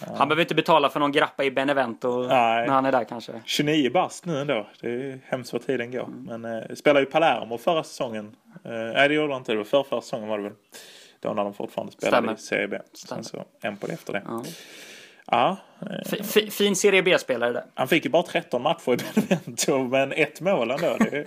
[0.00, 2.66] Han behöver inte betala för någon grappa i Benevento Nej.
[2.66, 3.32] när han är där kanske.
[3.44, 4.66] 29 bast nu ändå.
[4.80, 6.04] Det är hemskt vad tiden går.
[6.04, 6.40] Mm.
[6.40, 8.36] Men eh, spelade ju Palermo förra säsongen.
[8.64, 9.52] Eh, nej det gjorde han inte.
[9.52, 10.52] Det var förra, förra säsongen var det väl.
[11.20, 12.34] Då när de fortfarande spelade Stämmer.
[12.34, 12.78] i Serie B.
[12.92, 13.22] Stämmer.
[13.22, 14.22] Sen så en på det efter det.
[14.26, 14.44] Ja.
[15.30, 15.56] Ja.
[15.80, 17.64] eh, fin Serie B-spelare där.
[17.74, 19.78] han fick ju bara 13 matcher i Benevento.
[19.78, 20.96] Men ett mål ändå.
[20.98, 21.26] Det är,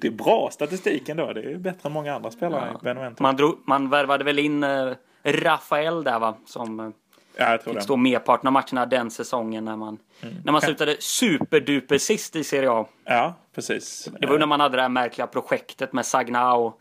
[0.00, 1.32] det är bra statistik ändå.
[1.32, 3.22] Det är bättre än många andra spelare i Benevento.
[3.22, 4.92] Man, drog, man värvade väl in eh,
[5.24, 6.34] Rafael där va?
[6.46, 6.88] Som eh,
[7.36, 7.80] Ja, fick det.
[7.82, 10.34] stå merparten av matcherna den säsongen när man, Mm.
[10.44, 12.86] när man slutade superduper sist i Serie A.
[13.04, 14.08] Ja, precis.
[14.20, 16.74] Det var ju när man hade det här märkliga projektet med Sagnao.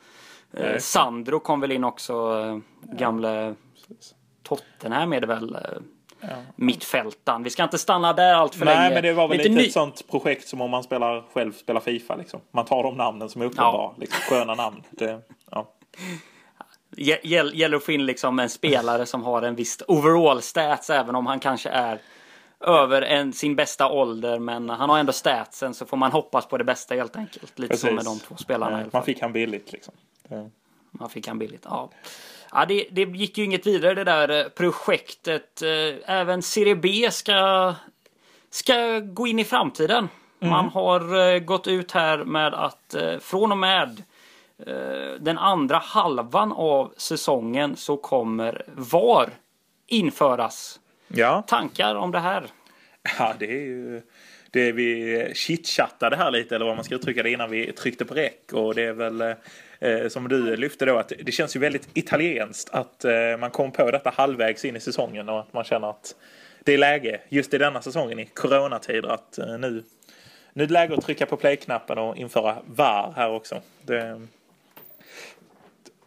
[0.54, 2.14] Eh, Sandro kom väl in också.
[2.14, 2.58] Eh,
[2.98, 3.56] gamle
[4.44, 5.56] Tottenham är det väl.
[5.56, 5.62] Eh,
[6.24, 6.28] Ja.
[6.56, 7.44] Mittfältaren.
[7.44, 8.94] Vi ska inte stanna där allt för Nej, länge.
[8.94, 11.82] men det var väl lite, ny- ett sånt projekt som om man spelar, själv spelar
[11.82, 12.16] Fifa.
[12.16, 12.40] Liksom.
[12.52, 13.92] Man tar de namnen som är uppenbara.
[13.98, 14.84] Liksom, sköna namn.
[14.90, 15.20] Det,
[15.52, 15.74] ja.
[16.98, 20.90] Gä- gäll- Gäller att få in liksom en spelare som har en viss overall stats
[20.90, 22.00] även om han kanske är
[22.60, 24.40] över en, sin bästa ålder.
[24.40, 27.60] Men han har ändå statsen så får man hoppas på det bästa helt enkelt.
[27.60, 28.88] Lite så med de två spelarna Eh.
[28.94, 29.94] Man fick han billigt liksom.
[30.92, 31.62] Man fick han billigt.
[31.70, 31.90] Ja.
[32.54, 35.62] Ja, det, det gick ju inget vidare det där eh, projektet.
[35.62, 35.70] Eh,
[36.16, 37.74] Även Serie B ska,
[38.50, 40.10] ska gå in i framtiden.
[40.40, 44.04] Man har gått ut här med att från och med
[45.20, 49.30] den andra halvan av säsongen så kommer VAR
[49.88, 50.80] införas.
[51.08, 51.44] ja.
[51.48, 52.44] Tankar om det här?
[53.20, 54.02] ja, det är ju
[54.52, 58.14] det vi chitchattade här lite eller vad man ska uttrycka det innan vi tryckte på
[58.14, 59.22] räck och det är väl
[59.80, 63.72] eh, som du lyfte då att det känns ju väldigt italienskt att eh, man kom
[63.72, 66.16] på detta halvvägs in i säsongen och att man känner att
[66.64, 69.84] det är läge just i denna säsongen i coronatider att eh, nu
[70.54, 73.62] nu är det läge att trycka på play-knappen och införa VAR här också.
[73.82, 74.28] Det,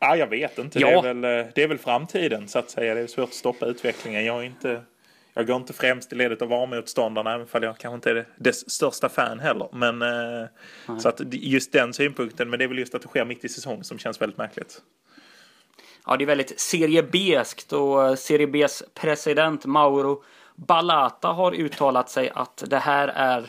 [0.05, 0.79] ja, jag vet inte.
[0.79, 0.99] Det, Ja.
[0.99, 2.95] är väl, eh, det är väl framtiden så att säga.
[2.95, 4.25] Det är svårt att stoppa utvecklingen.
[4.25, 4.83] Jag är inte
[5.37, 8.71] jag går inte främst i ledet av VAR-motståndarna, även om jag kanske inte är dess
[8.71, 9.69] största fan heller.
[9.73, 13.25] Men, eh, så att just den synpunkten, men det är väl just att det sker
[13.25, 14.83] mitt i säsong som känns väldigt märkligt.
[16.07, 20.23] Ja, det är väldigt Serie B-skt och eh, Serie Bs president Mauro
[20.55, 23.47] Balata har uttalat sig att det här är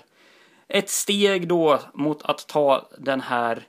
[0.67, 3.63] ett steg då mot att ta den här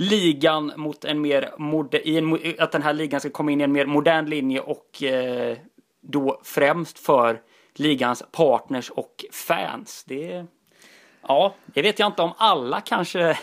[0.00, 3.60] ligan mot en mer moder- i en, mo- att den här ligan ska komma in
[3.60, 5.56] i en mer modern linje och eh,
[6.00, 7.40] då främst för
[7.74, 10.04] ligans partners och fans.
[10.06, 10.46] Det
[11.28, 13.38] Ja, det vet jag inte om alla kanske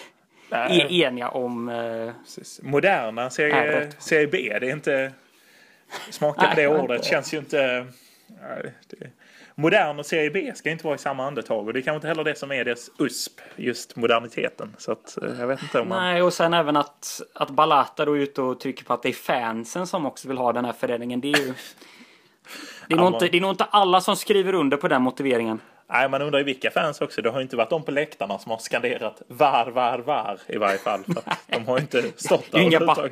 [0.50, 0.82] Nej.
[0.82, 1.70] är eniga om.
[1.70, 2.60] Eh, Precis.
[2.64, 5.12] Moderna serie, serie B, det är inte...
[6.10, 7.88] Smaka på det ordet känns ju inte...
[8.28, 9.10] nej, det,
[9.60, 12.08] modern och serie B ska inte vara i samma andetag och det är kanske inte
[12.08, 14.76] heller det som är dess USP, just moderniteten.
[14.78, 16.04] Så att eh, jag vet inte om man...
[16.04, 19.10] Nej, och sen även att, att Balata då är ute och trycker på att det
[19.10, 21.22] är fansen som också vill ha den här förändringen.
[21.22, 21.54] Det är ju...
[22.88, 25.02] Det är, nog Ja, inte, det är nog inte alla som skriver under på den
[25.02, 25.60] motiveringen.
[25.90, 27.22] Nej, man undrar ju vilka fans också.
[27.22, 30.58] Det har ju inte varit de på läktarna som har skanderat var, var, var i
[30.58, 31.04] varje fall.
[31.48, 33.10] De har ju inte stått där inga ba-.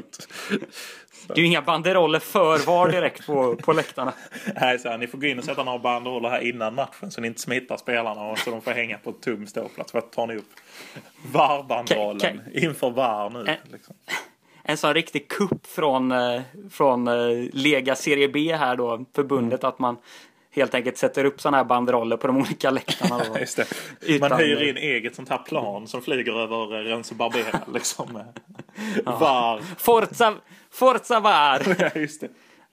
[1.28, 4.14] Det är ju inga banderoller för var direkt på, på läktarna.
[4.62, 7.22] Nej, så här, ni får gå in och sätta några banderoller här innan matchen så
[7.22, 9.94] ni inte smittar spelarna och så de får hänga på tum ståplats.
[9.94, 10.50] Vad tar ni upp?
[11.32, 13.52] VAR-banderollen inför VAR nu.
[13.52, 13.56] Eh.
[13.72, 13.96] Liksom.
[14.68, 19.70] En sån riktig kupp från, eh, från eh, Lega Serie B här då, förbundet Mm.
[19.70, 19.98] att man
[20.56, 23.18] helt enkelt sätter upp såna här banderoller på de olika läktarna.
[24.20, 27.60] Man hyr in eget sånt här plan som flyger över eh, Renzo Barbera.
[27.74, 28.24] Liksom.
[29.06, 29.62] VAR.
[29.78, 30.34] Forza,
[30.72, 31.76] Forza VAR!
[31.96, 32.30] Ja, just det.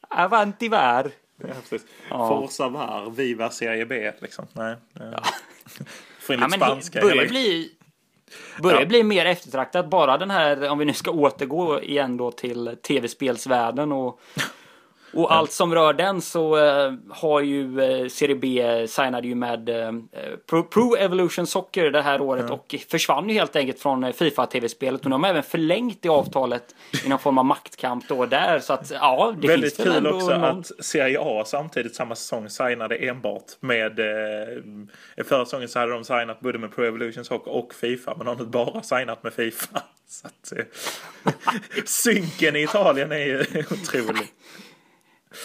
[0.08, 1.10] Avanti VAR!
[1.40, 1.88] Ja, precis.
[2.10, 2.28] Ja.
[2.28, 4.12] Forza VAR, Viva Serie B.
[4.18, 4.46] Liksom.
[4.52, 5.22] Nej, ja.
[6.20, 7.00] Få in Ja, lite men spanska.
[7.00, 7.70] börjar hela- bli...
[8.62, 8.86] börjar Ja.
[8.86, 9.86] bli mer eftertraktat.
[9.90, 14.20] Bara den här, om vi nu ska återgå igen då till tv-spelsvärlden och,
[15.14, 19.68] och allt som rör den så eh, har ju eh, Serie B signade ju med
[19.68, 19.92] eh,
[20.50, 25.04] Pro, Pro Evolution Soccer det här året och försvann ju helt enkelt från eh, Fifa-tv-spelet.
[25.04, 28.58] Och de har även förlängt det avtalet i någon form av maktkamp då där.
[28.58, 30.60] Så att ja, det Väldigt finns kul också någon...
[30.60, 33.98] att Serie A samtidigt samma säsong signade enbart med...
[33.98, 38.26] Eh, förra säsongen så hade de signat både med Pro Evolution Soccer och Fifa men
[38.26, 39.82] de har nu bara signat med Fifa.
[40.06, 40.52] Så att,
[41.88, 44.28] synken i Italien är ju otrolig.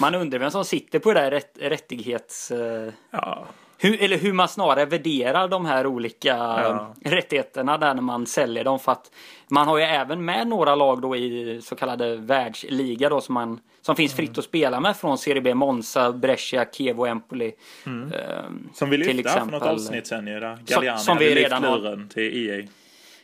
[0.02, 2.52] Man undrar vem som sitter på det där rätt, rättighets...
[2.52, 3.46] eh, Ja,
[3.80, 6.96] Hur, eller hur man snarare värderar de här olika Ja.
[7.06, 8.80] rättigheterna där när man säljer dem.
[8.80, 9.12] För att
[9.50, 13.60] man har ju även med några lag då i så kallade världsliga då som, man,
[13.82, 14.18] som finns Mm.
[14.28, 15.54] fritt att spela med från Serie B.
[15.54, 17.52] Monza, Brescia, Chievo, Empoli.
[17.86, 18.12] Mm.
[18.14, 20.40] Ehm, som vi lyfte för något avsnitt sen ju.
[20.66, 22.68] Galliani som vi hade lyft redan har- luren till EA.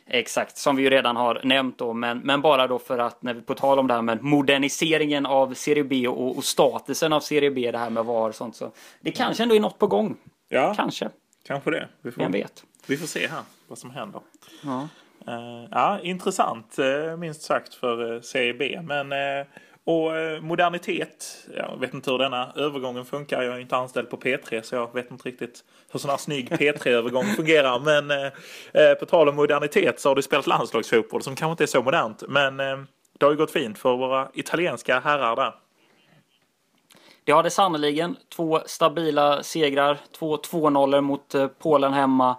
[0.06, 1.92] Exakt, som vi ju redan har nämnt då.
[1.92, 5.26] Men, men bara då för att när vi på tal om det här med moderniseringen
[5.26, 8.56] av Serie B och, och statusen av Serie B, det här med VAR och sånt.
[8.56, 10.16] Så det kanske ändå är något på gång.
[10.48, 11.10] Ja, Kanske,
[11.46, 11.88] kanske det.
[12.02, 12.64] Vi får, vem vet.
[12.86, 14.20] vi får se här vad som händer.
[14.64, 14.88] Ja.
[15.26, 18.80] Eh, ja, intressant eh, minst sagt för uh, Serie B.
[18.82, 19.46] Men, eh,
[19.86, 23.42] och eh, modernitet, jag vet inte hur denna övergången funkar.
[23.42, 26.48] Jag är inte anställd på P3 så jag vet inte riktigt hur sån här snygg
[26.48, 27.80] P3-övergång fungerar.
[27.80, 28.32] Men eh,
[28.72, 31.82] eh, på tal om modernitet så har du spelat landslagsfotboll som kanske inte är så
[31.82, 32.22] modernt.
[32.28, 32.76] Men eh,
[33.18, 35.54] det har ju gått fint för våra italienska herrar där.
[37.24, 38.16] Det har det sannerligen.
[38.36, 39.98] Två stabila segrar.
[40.18, 42.36] Två 2-0 mot eh, Polen hemma.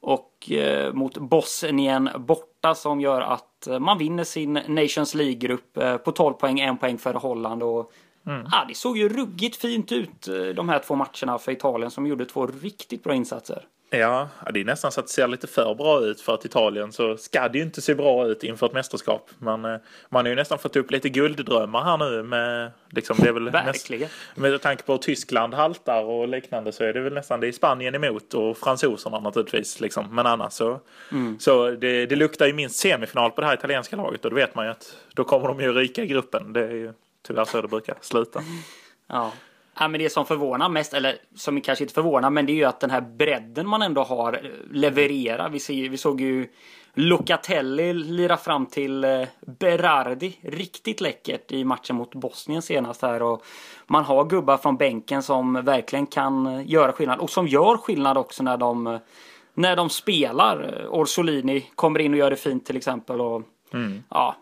[0.00, 5.96] Och eh, mot Bosnien borta som gör att eh, man vinner sin Nations League-grupp eh,
[5.96, 7.62] på 12 poäng, en poäng före Holland.
[7.62, 7.92] Och,
[8.24, 12.06] ja, det såg ju ruggigt fint ut eh, de här två matcherna för Italien som
[12.06, 13.66] gjorde två riktigt bra insatser.
[13.94, 16.92] Ja, det är nästan så att det ser lite för bra ut för att Italien
[16.92, 19.30] så ska det ju inte se bra ut inför ett mästerskap.
[19.38, 19.76] Man, eh,
[20.08, 23.50] man har ju nästan fått upp lite gulddrömmar här nu med liksom det är väl
[23.50, 24.08] Verkligen.
[24.34, 27.52] med tanke på att Tyskland haltar och liknande så är det väl nästan det är
[27.52, 30.14] Spanien emot och fransoserna naturligtvis liksom.
[30.14, 30.80] Men annars så,
[31.38, 34.54] så det, det luktar ju minst semifinal på det här italienska laget och då vet
[34.54, 36.52] man ju att då kommer de ju ryka i gruppen.
[36.52, 36.92] Det är ju
[37.26, 38.42] tyvärr så det brukar sluta.
[39.06, 39.32] Ja.
[39.78, 42.64] Ja, men det som förvånar mest, eller som kanske inte förvånar, men det är ju
[42.64, 45.48] att den här bredden man ändå har eh, levererar.
[45.48, 46.48] Vi, ser, vi såg ju
[46.94, 50.38] Locatelli lira fram till eh, Berardi.
[50.42, 53.22] Riktigt läckert i matchen mot Bosnien senast här.
[53.22, 53.44] Och
[53.86, 57.18] man har gubbar från bänken som verkligen kan eh, göra skillnad.
[57.18, 58.98] Och som gör skillnad också när de,
[59.54, 60.86] när de spelar.
[60.88, 63.20] Orsolini kommer in och gör det fint till exempel.
[63.20, 63.42] Och,
[64.08, 64.36] ja,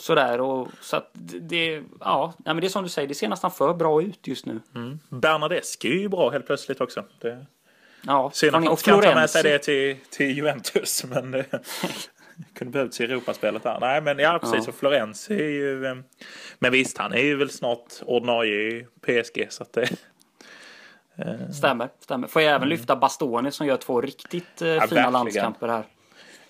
[0.00, 1.10] Sådär och så att
[1.40, 4.46] det, ja, men det är som du säger, det ser nästan för bra ut just
[4.46, 4.60] nu.
[5.08, 7.04] Bernadeschi är ju bra helt plötsligt också.
[7.20, 7.46] Det,
[8.06, 11.04] Ja, Synd att man inte kan ta med sig det till, till Juventus.
[11.08, 11.44] Men det
[12.54, 13.78] kunde behövts i Europaspelet där.
[13.80, 14.64] Nej men ja precis.
[14.66, 14.68] Ja.
[14.68, 15.86] Och Florens är ju...
[15.86, 15.96] eh,
[16.58, 19.46] Men visst han är ju väl snart ordinarie i PSG.
[19.50, 19.88] Så att det...
[21.54, 22.28] Stämmer, stämmer.
[22.28, 25.12] Får jag även lyfta Bastoni som gör två riktigt eh, fina verkligen.
[25.12, 25.84] landskamper här.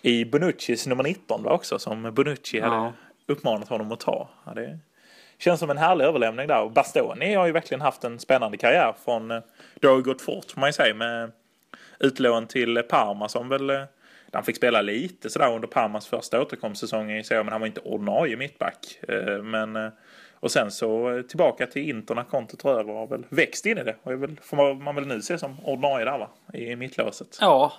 [0.03, 2.69] I Bonuccis nummer 19 var också som Bonucci Ja.
[2.69, 2.93] hade
[3.31, 4.29] uppmanat honom att ta.
[4.47, 4.79] Ja, det
[5.39, 6.63] känns som en härlig överlämning där.
[6.63, 9.31] Och Bastoni har ju verkligen haft en spännande karriär från...
[9.31, 9.41] eh,
[9.81, 11.33] Det har ju gått fort får man ju säga med
[12.01, 13.71] utlån till Parma som väl...
[13.71, 13.83] eh,
[14.33, 17.81] Han fick spela lite sådär under Parmas första återkomstsäsong i serien men han var inte
[17.81, 18.99] ordinarie mittback.
[19.09, 19.91] Eh, Men...
[20.43, 23.85] Och sen så tillbaka till Inter när Conte tog över har väl växt in i
[23.85, 23.97] det.
[24.03, 26.29] Och är väl, får man- väl nu se som ordinarie där va?
[26.53, 27.39] I mittlåset.
[27.41, 27.73] Ja,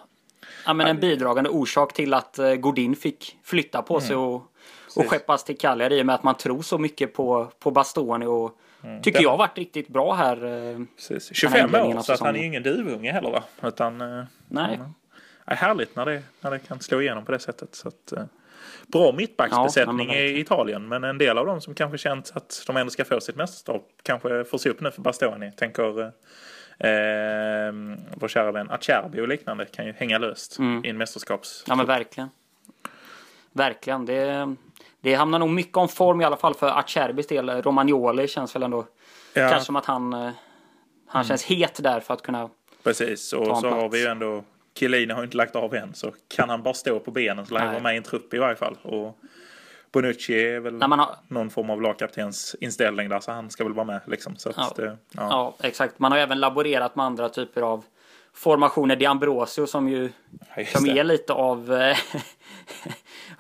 [0.66, 4.51] ja men en bidragande orsak till att Godin fick flytta på sig och,
[4.95, 8.25] och skeppas till Cagliari i och med att man tror så mycket på, på Bastoni
[8.25, 8.58] och
[9.04, 10.36] tycker Den- jag har varit riktigt bra här.
[10.45, 11.41] eh, Precis.
[11.41, 13.43] Den här 25 inledningen år så att han är ingen duvunge heller va?
[13.63, 14.01] Utan...
[14.01, 14.80] eh, Nej,
[15.45, 17.75] är härligt när det, när det kan slå igenom på det sättet.
[17.75, 18.23] Så att, eh,
[18.88, 20.39] bra mittbacksbesättning Ja, i.
[20.39, 20.88] Italien.
[20.88, 23.88] Men en del av dem som kanske känt att de ändå ska få sitt mästerskap
[24.04, 25.51] kanske får se upp nu för Bastoni.
[25.51, 27.73] Tänker eh,
[28.15, 30.86] vår kära vän Acerbi och liknande kan ju hänga löst Mm.
[30.86, 31.63] i en mästerskaps...
[31.67, 32.30] ja men verkligen.
[33.54, 34.06] Verkligen.
[34.06, 34.56] Det,
[35.02, 37.50] det hamnar nog mycket om form i alla fall för Acerbis del.
[37.50, 38.86] Romagnoli känns väl ändå
[39.34, 40.30] Ja, kanske som att han, eh,
[41.08, 42.50] han känns het där för att kunna
[42.84, 43.34] precis.
[43.34, 43.96] Och så har plats.
[43.96, 44.44] vi ju ändå...
[44.80, 45.94] Chiellini har ju inte lagt av än.
[45.94, 48.34] Så kan han bara stå på benen så lär han vara med i en trupp
[48.34, 48.78] i varje fall.
[48.82, 49.18] Och
[49.92, 53.20] Bonucci är väl har, någon form av lagkaptens inställning där.
[53.20, 54.36] Så han ska väl vara med liksom.
[54.36, 54.74] Så Ja.
[54.76, 55.28] det, ja.
[55.30, 56.00] Ja, exakt.
[56.00, 57.86] Man har även laborerat med andra typer av
[58.34, 58.96] formationer.
[58.96, 60.10] Di Ambrosio som ju
[60.74, 61.72] som är lite av...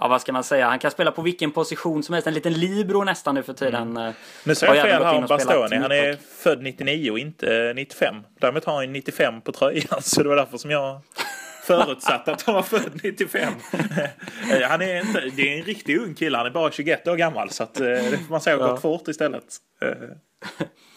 [0.01, 0.67] eh, ja, vad ska man säga?
[0.67, 2.27] Han kan spela på vilken position som helst.
[2.27, 3.81] En liten libero nästan nu för tiden.
[3.91, 4.07] Mm.
[4.07, 5.75] eh, Nu sa jag fel här om Bastoni.
[5.75, 8.15] Han är född 99 och inte 95.
[8.39, 11.01] Däremot har han 95 på tröjan så det var därför som jag
[11.63, 13.53] Förutsatt att han var född 95.
[14.51, 17.15] Eh, han är inte, det är en riktigt ung kille, han är bara 21 år
[17.15, 17.49] gammal.
[17.49, 18.71] Så att, eh, det får man säga har Ja.
[18.71, 19.43] gått fort istället.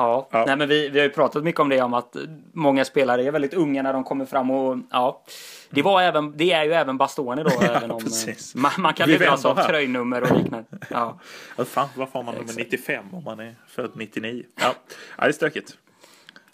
[0.00, 0.44] Ja, Ja.
[0.46, 2.16] Nej, men vi, vi har ju pratat mycket om det, om att
[2.52, 5.22] många spelare är väldigt unga när de kommer fram och ja.
[5.70, 8.54] Det, var även, det är ju även Bastoni då, även om precis.
[8.54, 10.68] eh, man, man kan luras av tröjnummer och liknande.
[10.90, 11.20] Ja.
[11.56, 14.44] Vad fan, varför har man nummer 95 om man är född 99?
[14.60, 14.72] Ja,
[15.18, 15.76] ja det är stökigt.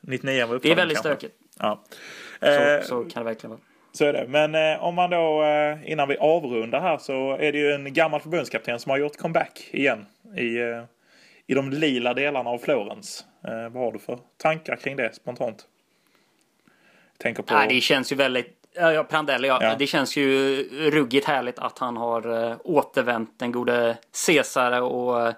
[0.01, 1.11] 99 var Det är väldigt kanske.
[1.17, 1.35] stökigt.
[1.59, 1.83] Ja.
[2.41, 3.61] Så, Eh, så kan det verkligen vara.
[3.93, 4.27] Så är det.
[4.29, 7.93] Men eh, om man då, eh, innan vi avrundar här, så är det ju en
[7.93, 10.07] gammal förbundskapten som har gjort comeback igen
[10.37, 10.83] i, eh,
[11.47, 13.25] i de lila delarna av Florens.
[13.47, 15.67] Eh, vad har du för tankar kring det spontant?
[17.19, 17.55] Tänker på...
[17.55, 18.53] Nej, det känns ju väldigt...
[18.75, 19.59] Ja, Prandelli, ja.
[19.63, 19.75] Ja.
[19.79, 25.35] Det känns ju ruggigt härligt att han har uh, återvänt den gode Cesare och eh,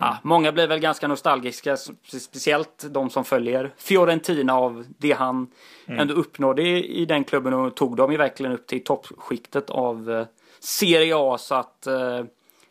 [0.00, 5.50] ja, många blir väl ganska nostalgiska, speciellt de som följer Fiorentina av det han
[5.86, 10.10] ändå uppnådde i, i den klubben och tog dem ju verkligen upp till toppskiktet av
[10.10, 10.26] uh,
[10.60, 11.86] Serie A så att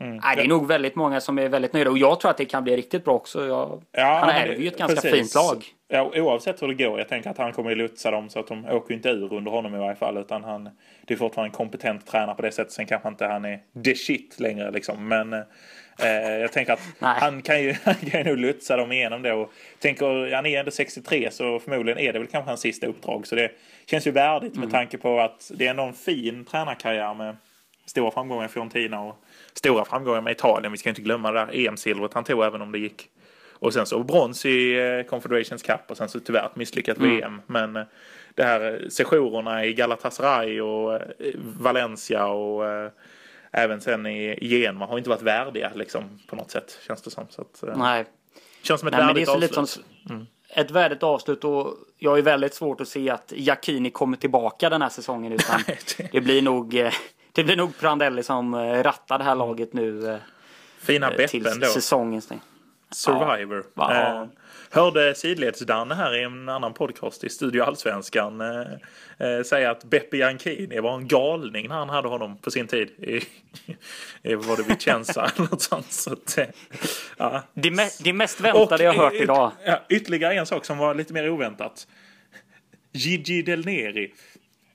[0.01, 2.38] uh, Nej, det är nog väldigt många som är väldigt nöjda och jag tror att
[2.38, 3.47] det kan bli riktigt bra också.
[3.47, 5.19] Jag, Ja, han ärver ju ett ganska precis.
[5.19, 5.65] fint lag.
[5.88, 6.99] Ja, oavsett hur det går.
[6.99, 9.51] Jag tänker att han kommer att lotsa dem så att de åker inte ur under
[9.51, 10.17] honom i varje fall.
[10.17, 10.69] Utan han,
[11.05, 12.73] det är fortfarande en kompetent tränare på det sättet.
[12.73, 15.07] Sen kanske inte han är the shit längre liksom.
[15.07, 15.39] Men eh,
[16.41, 19.33] jag tänker att han kan ju han kan ju nog lotsa dem igenom det.
[19.33, 23.27] Och tänker, han är ändå 63 så förmodligen är det väl kanske hans sista uppdrag.
[23.27, 23.51] Så det
[23.85, 24.62] känns ju värdigt Mm.
[24.62, 27.35] med tanke på att det är ändå en fin tränarkarriär med
[27.89, 29.15] stora framgångar i Fiorentina och
[29.54, 30.71] stora framgångar med Italien.
[30.71, 33.10] Vi ska inte glömma det där EM-silvret han tog även om det gick.
[33.62, 37.41] Och sen så brons i eh, Confederations Cup och sen så tyvärr ett misslyckat VM.
[37.47, 37.84] Men eh,
[38.36, 41.02] det här eh, sessionerna i Galatasaray och
[41.60, 42.63] Valencia och
[43.52, 47.25] även sen i Genua har inte varit värdiga liksom på något sätt känns det som.
[47.30, 48.06] Så att, Nej.
[48.62, 49.69] känns som ett Nej, men det är värdigt avslut.
[50.08, 54.69] som ett värdigt avslut och jag är väldigt svårt att se att Jacchini kommer tillbaka
[54.69, 55.62] den här säsongen utan
[56.12, 56.91] det- blir nog
[57.32, 60.18] det blir nog Prandelli som eh, rattar det här laget nu eh,
[60.82, 61.68] Fina till Beppen då.
[61.68, 62.39] säsongens stäng.
[62.92, 63.63] Survivor.
[63.74, 63.94] Ja.
[64.22, 64.26] Eh,
[64.72, 70.18] hörde sidleds-Danne här i en annan podcast i Studio Allsvenskan eh, eh, säga att Beppe
[70.18, 73.22] Jankini var en galning när han hade honom på sin tid i,
[74.32, 75.92] i var det Vicenza eller något sånt.
[75.92, 76.46] Så att, eh,
[77.18, 77.44] ja.
[77.54, 79.52] Det, me- det mest väntade jag hört idag.
[79.65, 81.88] Ja, ytterligare en sak som var lite mer oväntat.
[82.92, 84.13] Gigi Del Neri.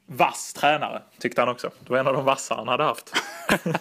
[0.06, 1.70] Vass tränare tyckte han också.
[1.80, 3.12] Det var en av de vassa han hade haft.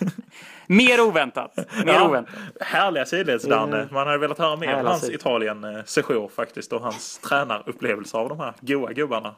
[0.67, 1.57] Mer oväntat.
[1.85, 2.35] Mer Ja, oväntat.
[2.59, 3.87] Härliga sidleds-Danne.
[3.91, 8.53] Man hade velat höra mer om hans Italien-sejour faktiskt och hans tränarupplevelser av de här
[8.61, 9.35] goa gubbarna.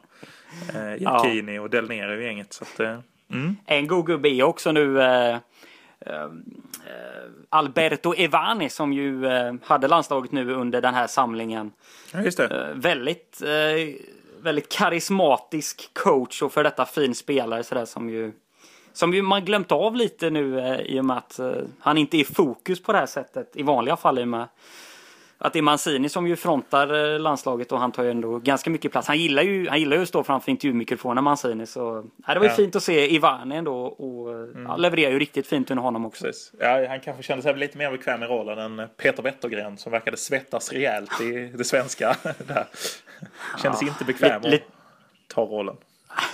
[0.74, 2.52] Eh, Jacchini och Del Nero i gänget.
[2.52, 2.98] Så att, eh,
[3.32, 3.56] mm.
[3.66, 5.34] En god gubbe är också nu eh,
[6.00, 6.28] eh,
[7.48, 11.72] Alberto Evani som ju eh, hade landslaget nu under den här samlingen.
[12.12, 12.44] Ja, just det.
[12.44, 13.94] Eh, väldigt, eh,
[14.42, 18.32] väldigt karismatisk coach och för detta fin spelare sådär som ju
[18.92, 22.16] som ju man glömt av lite nu eh, i och med att eh, han inte
[22.16, 24.48] är i fokus på det här sättet i vanliga fall i och med
[25.38, 28.70] att det är Mancini som ju frontar eh, landslaget och han tar ju ändå ganska
[28.70, 29.08] mycket plats.
[29.08, 32.46] Han gillar ju, han gillar ju att stå framför intervjumikrofonen Mancini så ja, det var
[32.46, 32.56] ju Ja.
[32.56, 36.24] fint att se Ivani ändå och eh, ja, levererar ju riktigt fint under honom också.
[36.24, 36.52] Precis.
[36.58, 40.16] Ja, han kanske kände sig lite mer bekväm i rollen än Peter Wettergren som verkade
[40.16, 42.16] svettas rejält i det svenska.
[42.46, 42.66] Där.
[43.62, 44.60] Kändes inte bekväm att
[45.28, 45.76] ta rollen.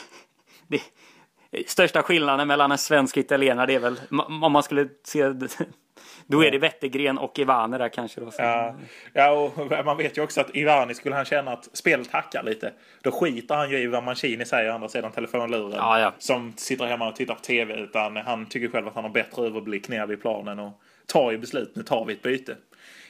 [0.69, 0.81] det,
[1.67, 4.01] största skillnaden mellan en svensk och italienare det är väl
[4.43, 5.33] om man skulle se
[6.33, 8.31] då är det Wettergren och Ivane där kanske då.
[8.39, 8.75] Ja,
[9.13, 12.73] ja, och man vet ju också att Ivani skulle han känna att spelet hackar lite.
[13.03, 15.73] Då skiter han ju i vad Mancini säger andra sidan telefonluren.
[15.77, 16.13] Ja, ja.
[16.19, 17.75] Som sitter hemma och tittar på tv.
[17.75, 20.73] Utan han tycker själv att han har bättre överblick ner vid planen och
[21.07, 21.77] tar ju beslut.
[21.77, 22.57] Nu tar vi ett byte.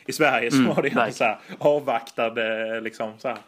[0.07, 1.13] I Sverige så Mm, var det ju verkligen.
[1.15, 3.39] så här avvaktade liksom så här.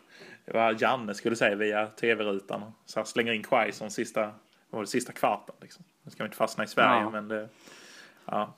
[0.47, 2.63] Var Janne skulle säga via tv-rutan.
[2.87, 4.31] Så här, slänger in Quaison sista,
[4.71, 5.55] vad sista kvarten.
[5.63, 5.85] Liksom.
[6.03, 7.11] Nu ska vi inte fastna i Sverige Ja.
[7.11, 7.49] men det,
[8.27, 8.55] ja.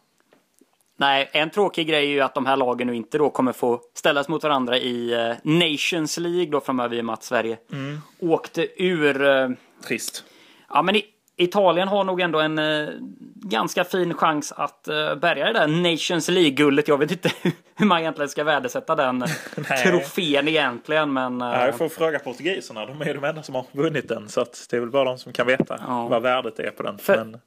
[0.99, 3.81] Nej, en tråkig grej är ju att de här lagen nu inte då kommer få
[3.95, 7.99] ställas mot varandra i eh, Nations League då framöver i och med att Sverige Mm.
[8.21, 9.25] åkte ur.
[9.27, 9.49] eh,
[9.87, 10.25] Trist.
[10.69, 11.05] ja, men i,
[11.39, 12.89] Italien har nog ändå en eh,
[13.35, 16.89] ganska fin chans att eh, bärga det där Nations League-guldet.
[16.89, 17.31] Jag vet inte
[17.77, 19.19] hur man egentligen ska värdesätta den
[19.71, 19.83] Nej.
[19.85, 21.43] trofén egentligen, men...
[21.43, 22.87] eh, Ja, jag får fråga portugiserna.
[22.87, 24.29] De är de enda som har vunnit den.
[24.29, 26.09] Så det är väl bara de som kan veta Ja.
[26.09, 26.99] vad värdet är på den.
[26.99, 27.41] För- Men,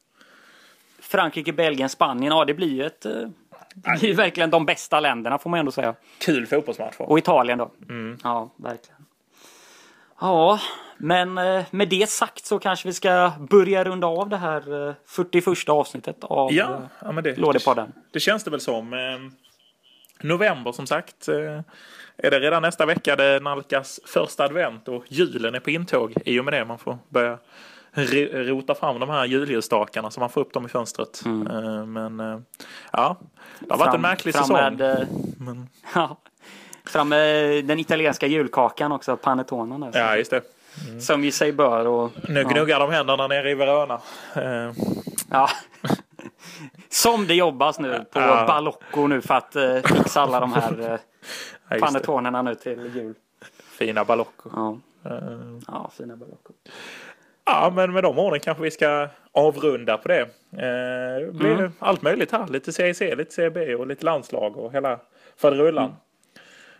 [1.12, 3.06] Frankrike, Belgien, Spanien, ja det blir ju ett...
[3.06, 3.12] eh,
[3.76, 5.96] Det blir verkligen de bästa länderna får man ändå säga.
[6.20, 6.96] kul fotbollsmatch.
[7.00, 7.72] Och Italien då.
[7.90, 8.18] Mm.
[8.24, 9.06] Ja, verkligen.
[10.22, 10.60] Ja,
[10.98, 14.94] men eh, med det sagt så kanske vi ska börja runda av det här eh,
[15.08, 17.94] 41 avsnittet av Ja, eh, ja men det, Lådepodden.
[18.12, 18.94] det känns det väl som.
[18.94, 19.00] Eh,
[20.22, 21.28] november som sagt.
[21.28, 21.62] Eh,
[22.18, 26.40] är det redan nästa vecka det nalkas första advent och julen är på intåg i
[26.40, 26.66] och med det.
[26.66, 27.38] Man får börja
[27.94, 31.22] rota fram de här julljusstakarna så man får upp dem i fönstret.
[31.26, 31.48] Mm.
[31.48, 32.40] Eh, Men eh,
[32.92, 33.18] ja,
[33.60, 34.76] det har varit en märklig fram säsong.
[34.78, 36.18] Med, eh, Men, ja,
[36.86, 39.92] fram med den italienska julkakan också, panettonen.
[39.94, 40.42] Ja, just det.
[41.00, 41.88] Som ju sig bör.
[41.88, 42.50] Och, Nu ja.
[42.50, 44.00] gnuggar de händerna nere i Verona.
[45.30, 45.50] Ja.
[46.90, 48.46] Som det jobbas nu på Ja.
[48.48, 51.00] Balocco nu för att eh, fixa alla de här eh,
[51.70, 53.16] ja, panettonerna nu till jul.
[53.64, 54.50] Fina balocco.
[54.56, 54.78] Ja,
[55.68, 56.54] ja fina Balocco.
[57.52, 60.22] Ja, men med de orden kanske vi ska avrunda på det.
[60.52, 61.72] Eh, det blir Mm.
[61.80, 62.48] allt möjligt här.
[62.48, 65.00] Lite CIC, lite CB och lite landslag och hela
[65.38, 65.96] faderullan.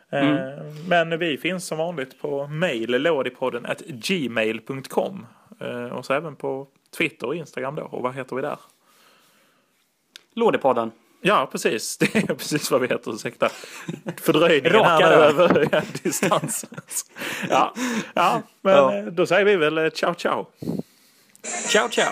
[0.10, 0.36] Mm.
[0.38, 5.26] Eh, men vi finns som vanligt på mail, lådipodden at gmail.com.
[5.60, 6.68] Eh, och så även på
[6.98, 7.84] Twitter och Instagram då.
[7.84, 8.60] Och vad heter vi där?
[10.34, 10.92] Lådepodden.
[11.22, 11.98] Ja, precis.
[12.00, 13.16] Det är precis vad vi heter.
[13.16, 13.50] Ursäkta
[14.22, 15.02] fördröjningen rör.
[15.04, 16.70] över ja, distansen.
[17.50, 17.74] Ja,
[18.14, 18.98] ja men Ja.
[18.98, 20.48] eh, då säger vi väl eh, ciao ciao.
[21.70, 22.12] Ciao, ciao.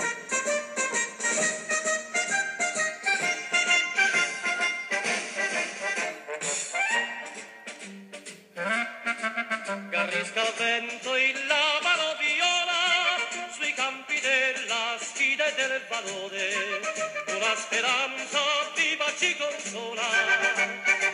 [15.70, 16.48] E valore.
[17.36, 18.57] Una speranza
[19.18, 20.02] ci consola.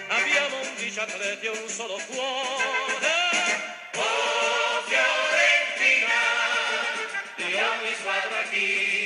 [0.10, 3.16] Abbiamo un atleti e un solo cuore.
[3.96, 6.22] Oh Fiorentina,
[7.38, 9.03] di ogni squadra chi.